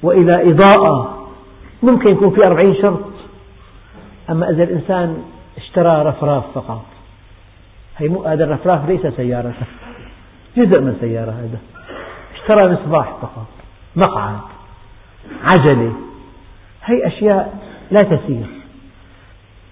وإلى 0.02 0.50
إضاءة. 0.50 1.26
ممكن 1.82 2.08
يكون 2.08 2.30
في 2.30 2.46
أربعين 2.46 2.74
شرط. 2.74 3.13
أما 4.30 4.50
إذا 4.50 4.62
الإنسان 4.62 5.22
اشترى 5.56 6.02
رفراف 6.02 6.44
فقط 6.54 6.84
هذا 8.26 8.44
الرفراف 8.44 8.88
ليس 8.88 9.06
سيارة 9.06 9.54
جزء 10.56 10.80
من 10.80 10.96
سيارة 11.00 11.30
هذا 11.30 11.58
اشترى 12.34 12.72
مصباح 12.72 13.16
فقط 13.22 13.46
مقعد 13.96 14.38
عجلة 15.44 15.92
هي 16.84 17.06
أشياء 17.06 17.58
لا 17.90 18.02
تسير 18.02 18.46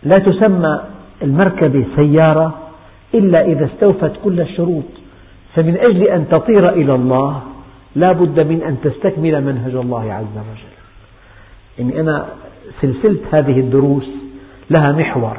لا 0.03 0.19
تسمى 0.19 0.81
المركبة 1.23 1.85
سيارة 1.97 2.59
إلا 3.15 3.45
إذا 3.45 3.65
استوفت 3.67 4.13
كل 4.25 4.41
الشروط 4.41 4.85
فمن 5.55 5.77
أجل 5.77 6.03
أن 6.03 6.29
تطير 6.29 6.69
إلى 6.69 6.95
الله 6.95 7.43
لا 7.97 8.13
بد 8.13 8.41
من 8.41 8.63
أن 8.63 8.77
تستكمل 8.85 9.45
منهج 9.45 9.75
الله 9.75 10.13
عز 10.13 10.37
وجل. 10.37 10.73
يعني 11.79 12.01
أنا 12.01 12.27
سلسلة 12.81 13.21
هذه 13.33 13.61
الدروس 13.61 14.22
لها 14.73 14.93
محور 14.93 15.37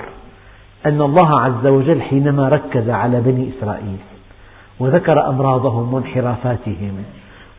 أن 0.85 1.01
الله 1.01 1.39
عز 1.39 1.67
وجل 1.67 2.01
حينما 2.01 2.49
ركز 2.49 2.89
على 2.89 3.21
بني 3.21 3.49
إسرائيل 3.57 3.97
وذكر 4.79 5.29
أمراضهم 5.29 5.93
وانحرافاتهم 5.93 7.03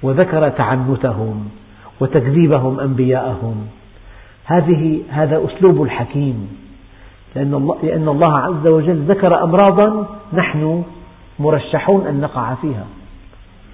وذكر 0.03 0.49
تعنتهم 0.49 1.49
وتكذيبهم 2.01 2.81
أنبياءهم 2.81 3.67
هذه 4.45 5.01
هذا 5.11 5.45
أسلوب 5.45 5.83
الحكيم 5.83 6.49
لأن 7.37 7.55
الله, 7.55 7.77
لأن 7.83 8.09
الله 8.09 8.39
عز 8.39 8.67
وجل 8.67 8.97
ذكر 8.97 9.45
أمراضا 9.45 10.07
نحن 10.33 10.83
مرشحون 11.39 12.07
أن 12.07 12.21
نقع 12.21 12.55
فيها 12.55 12.85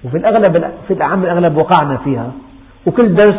وفي 0.04 0.16
الأغلب 0.16 0.70
في 0.88 0.94
العام 0.94 1.22
الأغلب 1.22 1.56
وقعنا 1.56 1.96
فيها 1.96 2.32
وكل 2.86 3.14
درس 3.14 3.36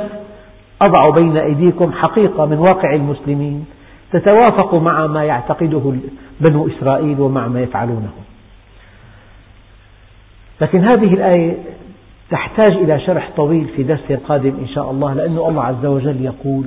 أضع 0.81 1.09
بين 1.09 1.37
أيديكم 1.37 1.91
حقيقة 1.91 2.45
من 2.45 2.57
واقع 2.57 2.93
المسلمين 2.93 3.65
تتوافق 4.11 4.75
مع 4.75 5.07
ما 5.07 5.23
يعتقده 5.23 5.93
بنو 6.41 6.67
إسرائيل 6.67 7.19
ومع 7.19 7.47
ما 7.47 7.61
يفعلونه. 7.61 8.11
لكن 10.61 10.85
هذه 10.85 11.13
الآية 11.13 11.57
تحتاج 12.29 12.71
إلى 12.71 12.99
شرح 12.99 13.31
طويل 13.35 13.67
في 13.75 13.83
درس 13.83 14.11
القادم 14.11 14.53
إن 14.61 14.67
شاء 14.67 14.91
الله 14.91 15.13
لأن 15.13 15.37
الله 15.37 15.63
عز 15.63 15.85
وجل 15.85 16.25
يقول 16.25 16.65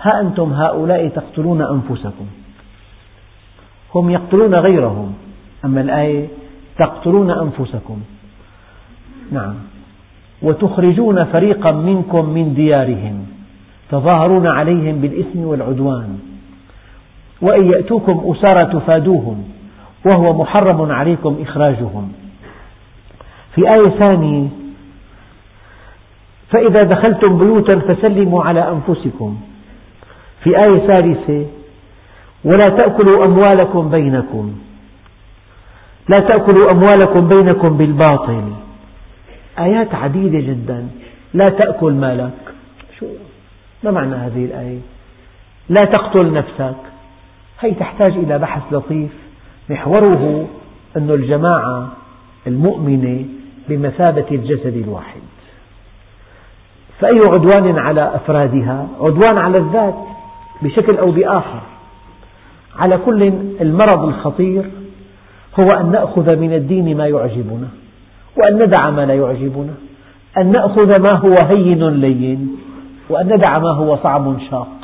ها 0.00 0.20
أنتم 0.20 0.52
هؤلاء 0.52 1.08
تقتلون 1.08 1.62
أنفسكم. 1.62 2.26
هم 3.94 4.10
يقتلون 4.10 4.54
غيرهم 4.54 5.14
أما 5.64 5.80
الآية 5.80 6.28
تقتلون 6.78 7.30
أنفسكم. 7.30 8.00
نعم. 9.32 9.54
وتخرجون 10.42 11.24
فريقا 11.24 11.72
منكم 11.72 12.28
من 12.28 12.54
ديارهم 12.54 13.26
تظاهرون 13.90 14.46
عليهم 14.46 15.00
بالإثم 15.00 15.38
والعدوان. 15.38 16.33
وإن 17.42 17.70
يأتوكم 17.70 18.34
أسارى 18.36 18.72
تفادوهم 18.72 19.44
وهو 20.06 20.42
محرم 20.42 20.92
عليكم 20.92 21.38
إخراجهم. 21.42 22.12
في 23.54 23.74
آية 23.74 23.98
ثانية 23.98 24.48
فإذا 26.50 26.82
دخلتم 26.82 27.38
بيوتا 27.38 27.78
فسلموا 27.78 28.44
على 28.44 28.70
أنفسكم. 28.70 29.40
في 30.44 30.64
آية 30.64 30.78
ثالثة 30.78 31.46
ولا 32.44 32.68
تأكلوا 32.68 33.24
أموالكم 33.24 33.90
بينكم. 33.90 34.54
لا 36.08 36.20
تأكلوا 36.20 36.70
أموالكم 36.70 37.28
بينكم 37.28 37.76
بالباطل. 37.76 38.52
آيات 39.58 39.94
عديدة 39.94 40.40
جدا. 40.40 40.88
لا 41.34 41.48
تأكل 41.48 41.92
مالك. 41.92 42.54
شو؟ 43.00 43.06
ما 43.84 43.90
معنى 43.90 44.14
هذه 44.14 44.44
الآية؟ 44.44 44.78
لا 45.68 45.84
تقتل 45.84 46.32
نفسك. 46.32 46.93
هي 47.64 47.74
تحتاج 47.74 48.12
إلى 48.12 48.38
بحث 48.38 48.62
لطيف 48.72 49.10
محوره 49.70 50.46
أن 50.96 51.10
الجماعة 51.10 51.88
المؤمنة 52.46 53.24
بمثابة 53.68 54.26
الجسد 54.30 54.76
الواحد. 54.76 55.20
فأي 57.00 57.18
عدوان 57.18 57.78
على 57.78 58.14
أفرادها؟ 58.14 58.88
عدوان 59.00 59.38
على 59.38 59.58
الذات 59.58 59.94
بشكل 60.62 60.96
أو 60.96 61.10
بآخر. 61.10 61.60
على 62.78 62.98
كل 62.98 63.22
المرض 63.60 64.04
الخطير 64.04 64.70
هو 65.60 65.66
أن 65.80 65.90
نأخذ 65.90 66.36
من 66.36 66.54
الدين 66.54 66.96
ما 66.96 67.06
يعجبنا 67.06 67.68
وأن 68.36 68.62
ندع 68.62 68.90
ما 68.90 69.06
لا 69.06 69.14
يعجبنا 69.14 69.74
أن 70.38 70.52
نأخذ 70.52 70.98
ما 70.98 71.12
هو 71.12 71.34
هين 71.42 71.88
لين 71.88 72.56
وأن 73.08 73.34
ندع 73.34 73.58
ما 73.58 73.70
هو 73.70 73.96
صعب 73.96 74.36
شاق. 74.50 74.83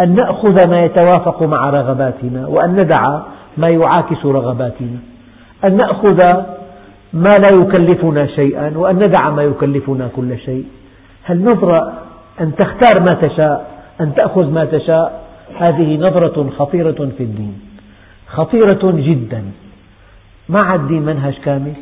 أن 0.00 0.14
نأخذ 0.14 0.68
ما 0.68 0.84
يتوافق 0.84 1.42
مع 1.42 1.70
رغباتنا 1.70 2.46
وأن 2.46 2.80
ندع 2.80 3.20
ما 3.56 3.68
يعاكس 3.68 4.26
رغباتنا. 4.26 4.98
أن 5.64 5.76
نأخذ 5.76 6.22
ما 7.12 7.38
لا 7.38 7.48
يكلفنا 7.52 8.26
شيئا 8.26 8.72
وأن 8.76 9.04
ندع 9.04 9.30
ما 9.30 9.42
يكلفنا 9.42 10.08
كل 10.16 10.38
شيء. 10.38 10.64
هالنظرة 11.26 11.92
أن 12.40 12.54
تختار 12.54 13.02
ما 13.02 13.14
تشاء 13.14 13.70
أن 14.00 14.14
تأخذ 14.14 14.50
ما 14.50 14.64
تشاء؟ 14.64 15.26
هذه 15.58 15.96
نظرة 15.96 16.50
خطيرة 16.58 17.10
في 17.18 17.22
الدين. 17.22 17.60
خطيرة 18.26 18.92
جدا. 18.94 19.42
ما 20.48 20.60
عاد 20.60 20.80
الدين 20.80 21.02
منهج 21.02 21.34
كامل. 21.44 21.72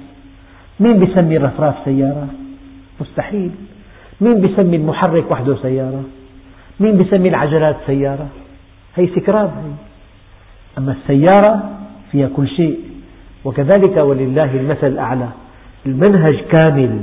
مين 0.81 0.99
بيسمي 0.99 1.37
الرفراف 1.37 1.75
سيارة؟ 1.85 2.27
مستحيل. 3.01 3.51
مين 4.21 4.41
بيسمي 4.41 4.77
المحرك 4.77 5.31
وحده 5.31 5.57
سيارة؟ 5.63 6.03
مين 6.81 6.97
بيسمي 6.97 7.29
العجلات 7.29 7.77
سيارة؟ 7.87 8.27
هي 8.97 9.07
سكراب 9.07 9.51
هي 9.51 9.73
أما 10.79 10.93
السيارة 10.93 11.71
فيها 12.13 12.29
كل 12.37 12.49
شيء. 12.49 12.79
وكذلك 13.45 13.97
ولله 13.97 14.55
المثل 14.55 14.87
الأعلى. 14.87 15.29
المنهج 15.87 16.35
كامل. 16.51 17.01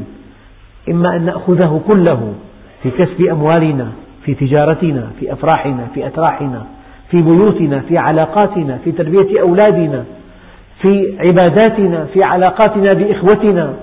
إما 0.89 1.15
أن 1.15 1.25
نأخذه 1.25 1.81
كله 1.87 2.33
في 2.83 2.91
كسب 2.91 3.21
أموالنا 3.21 3.91
في 4.25 4.33
تجارتنا 4.33 5.11
في 5.19 5.33
أفراحنا 5.33 5.87
في 5.93 6.07
أتراحنا 6.07 6.65
في 7.09 7.21
بيوتنا 7.21 7.79
في 7.79 7.97
علاقاتنا 7.97 8.77
في 8.83 8.91
تربية 8.91 9.41
أولادنا 9.41 10.05
في 10.81 11.17
عباداتنا 11.19 12.05
في 12.05 12.23
علاقاتنا 12.23 12.93
بإخوتنا. 12.93 13.73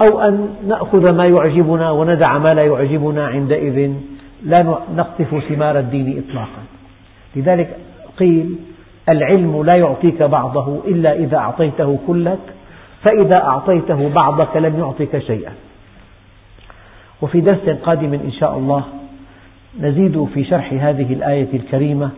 أو 0.00 0.20
أن 0.20 0.48
نأخذ 0.68 1.12
ما 1.12 1.26
يعجبنا 1.26 1.90
وندع 1.90 2.38
ما 2.38 2.54
لا 2.54 2.64
يعجبنا 2.64 3.26
عندئذ. 3.26 3.92
لا 4.44 4.62
نقطف 4.96 5.44
ثمار 5.48 5.78
الدين 5.78 6.24
إطلاقا. 6.28 6.62
لذلك 7.36 7.76
قيل 8.18 8.56
العلم 9.08 9.62
لا 9.62 9.76
يعطيك 9.76 10.22
بعضه 10.22 10.80
إلا 10.86 11.12
إذا 11.12 11.36
أعطيته 11.36 11.98
كلك 12.06 12.38
فإذا 13.02 13.36
أعطيته 13.36 14.08
بعضك 14.08 14.56
لم 14.56 14.78
يعطك 14.78 15.18
شيئا. 15.18 15.52
وفي 17.22 17.40
درس 17.40 17.68
قادم 17.82 18.12
إن 18.14 18.32
شاء 18.32 18.58
الله 18.58 18.84
نزيد 19.80 20.24
في 20.34 20.44
شرح 20.44 20.72
هذه 20.72 21.12
الآية 21.12 21.48
الكريمة 21.54 22.10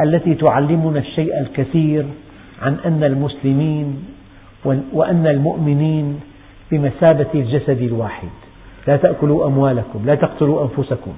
التي 0.00 0.34
تعلمنا 0.34 0.98
الشيء 0.98 1.40
الكثير 1.40 2.04
عن 2.62 2.76
أن 2.86 3.04
المسلمين 3.04 4.04
وأن 4.92 5.26
المؤمنين 5.26 6.20
بمثابة 6.70 7.26
الجسد 7.34 7.82
الواحد. 7.82 8.28
لا 8.86 8.96
تأكلوا 8.96 9.46
أموالكم 9.46 10.02
لا 10.06 10.14
تقتلوا 10.14 10.62
أنفسكم. 10.62 11.12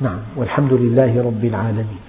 نعم 0.00 0.18
والحمد 0.36 0.72
لله 0.72 1.22
رب 1.22 1.44
العالمين. 1.44 2.00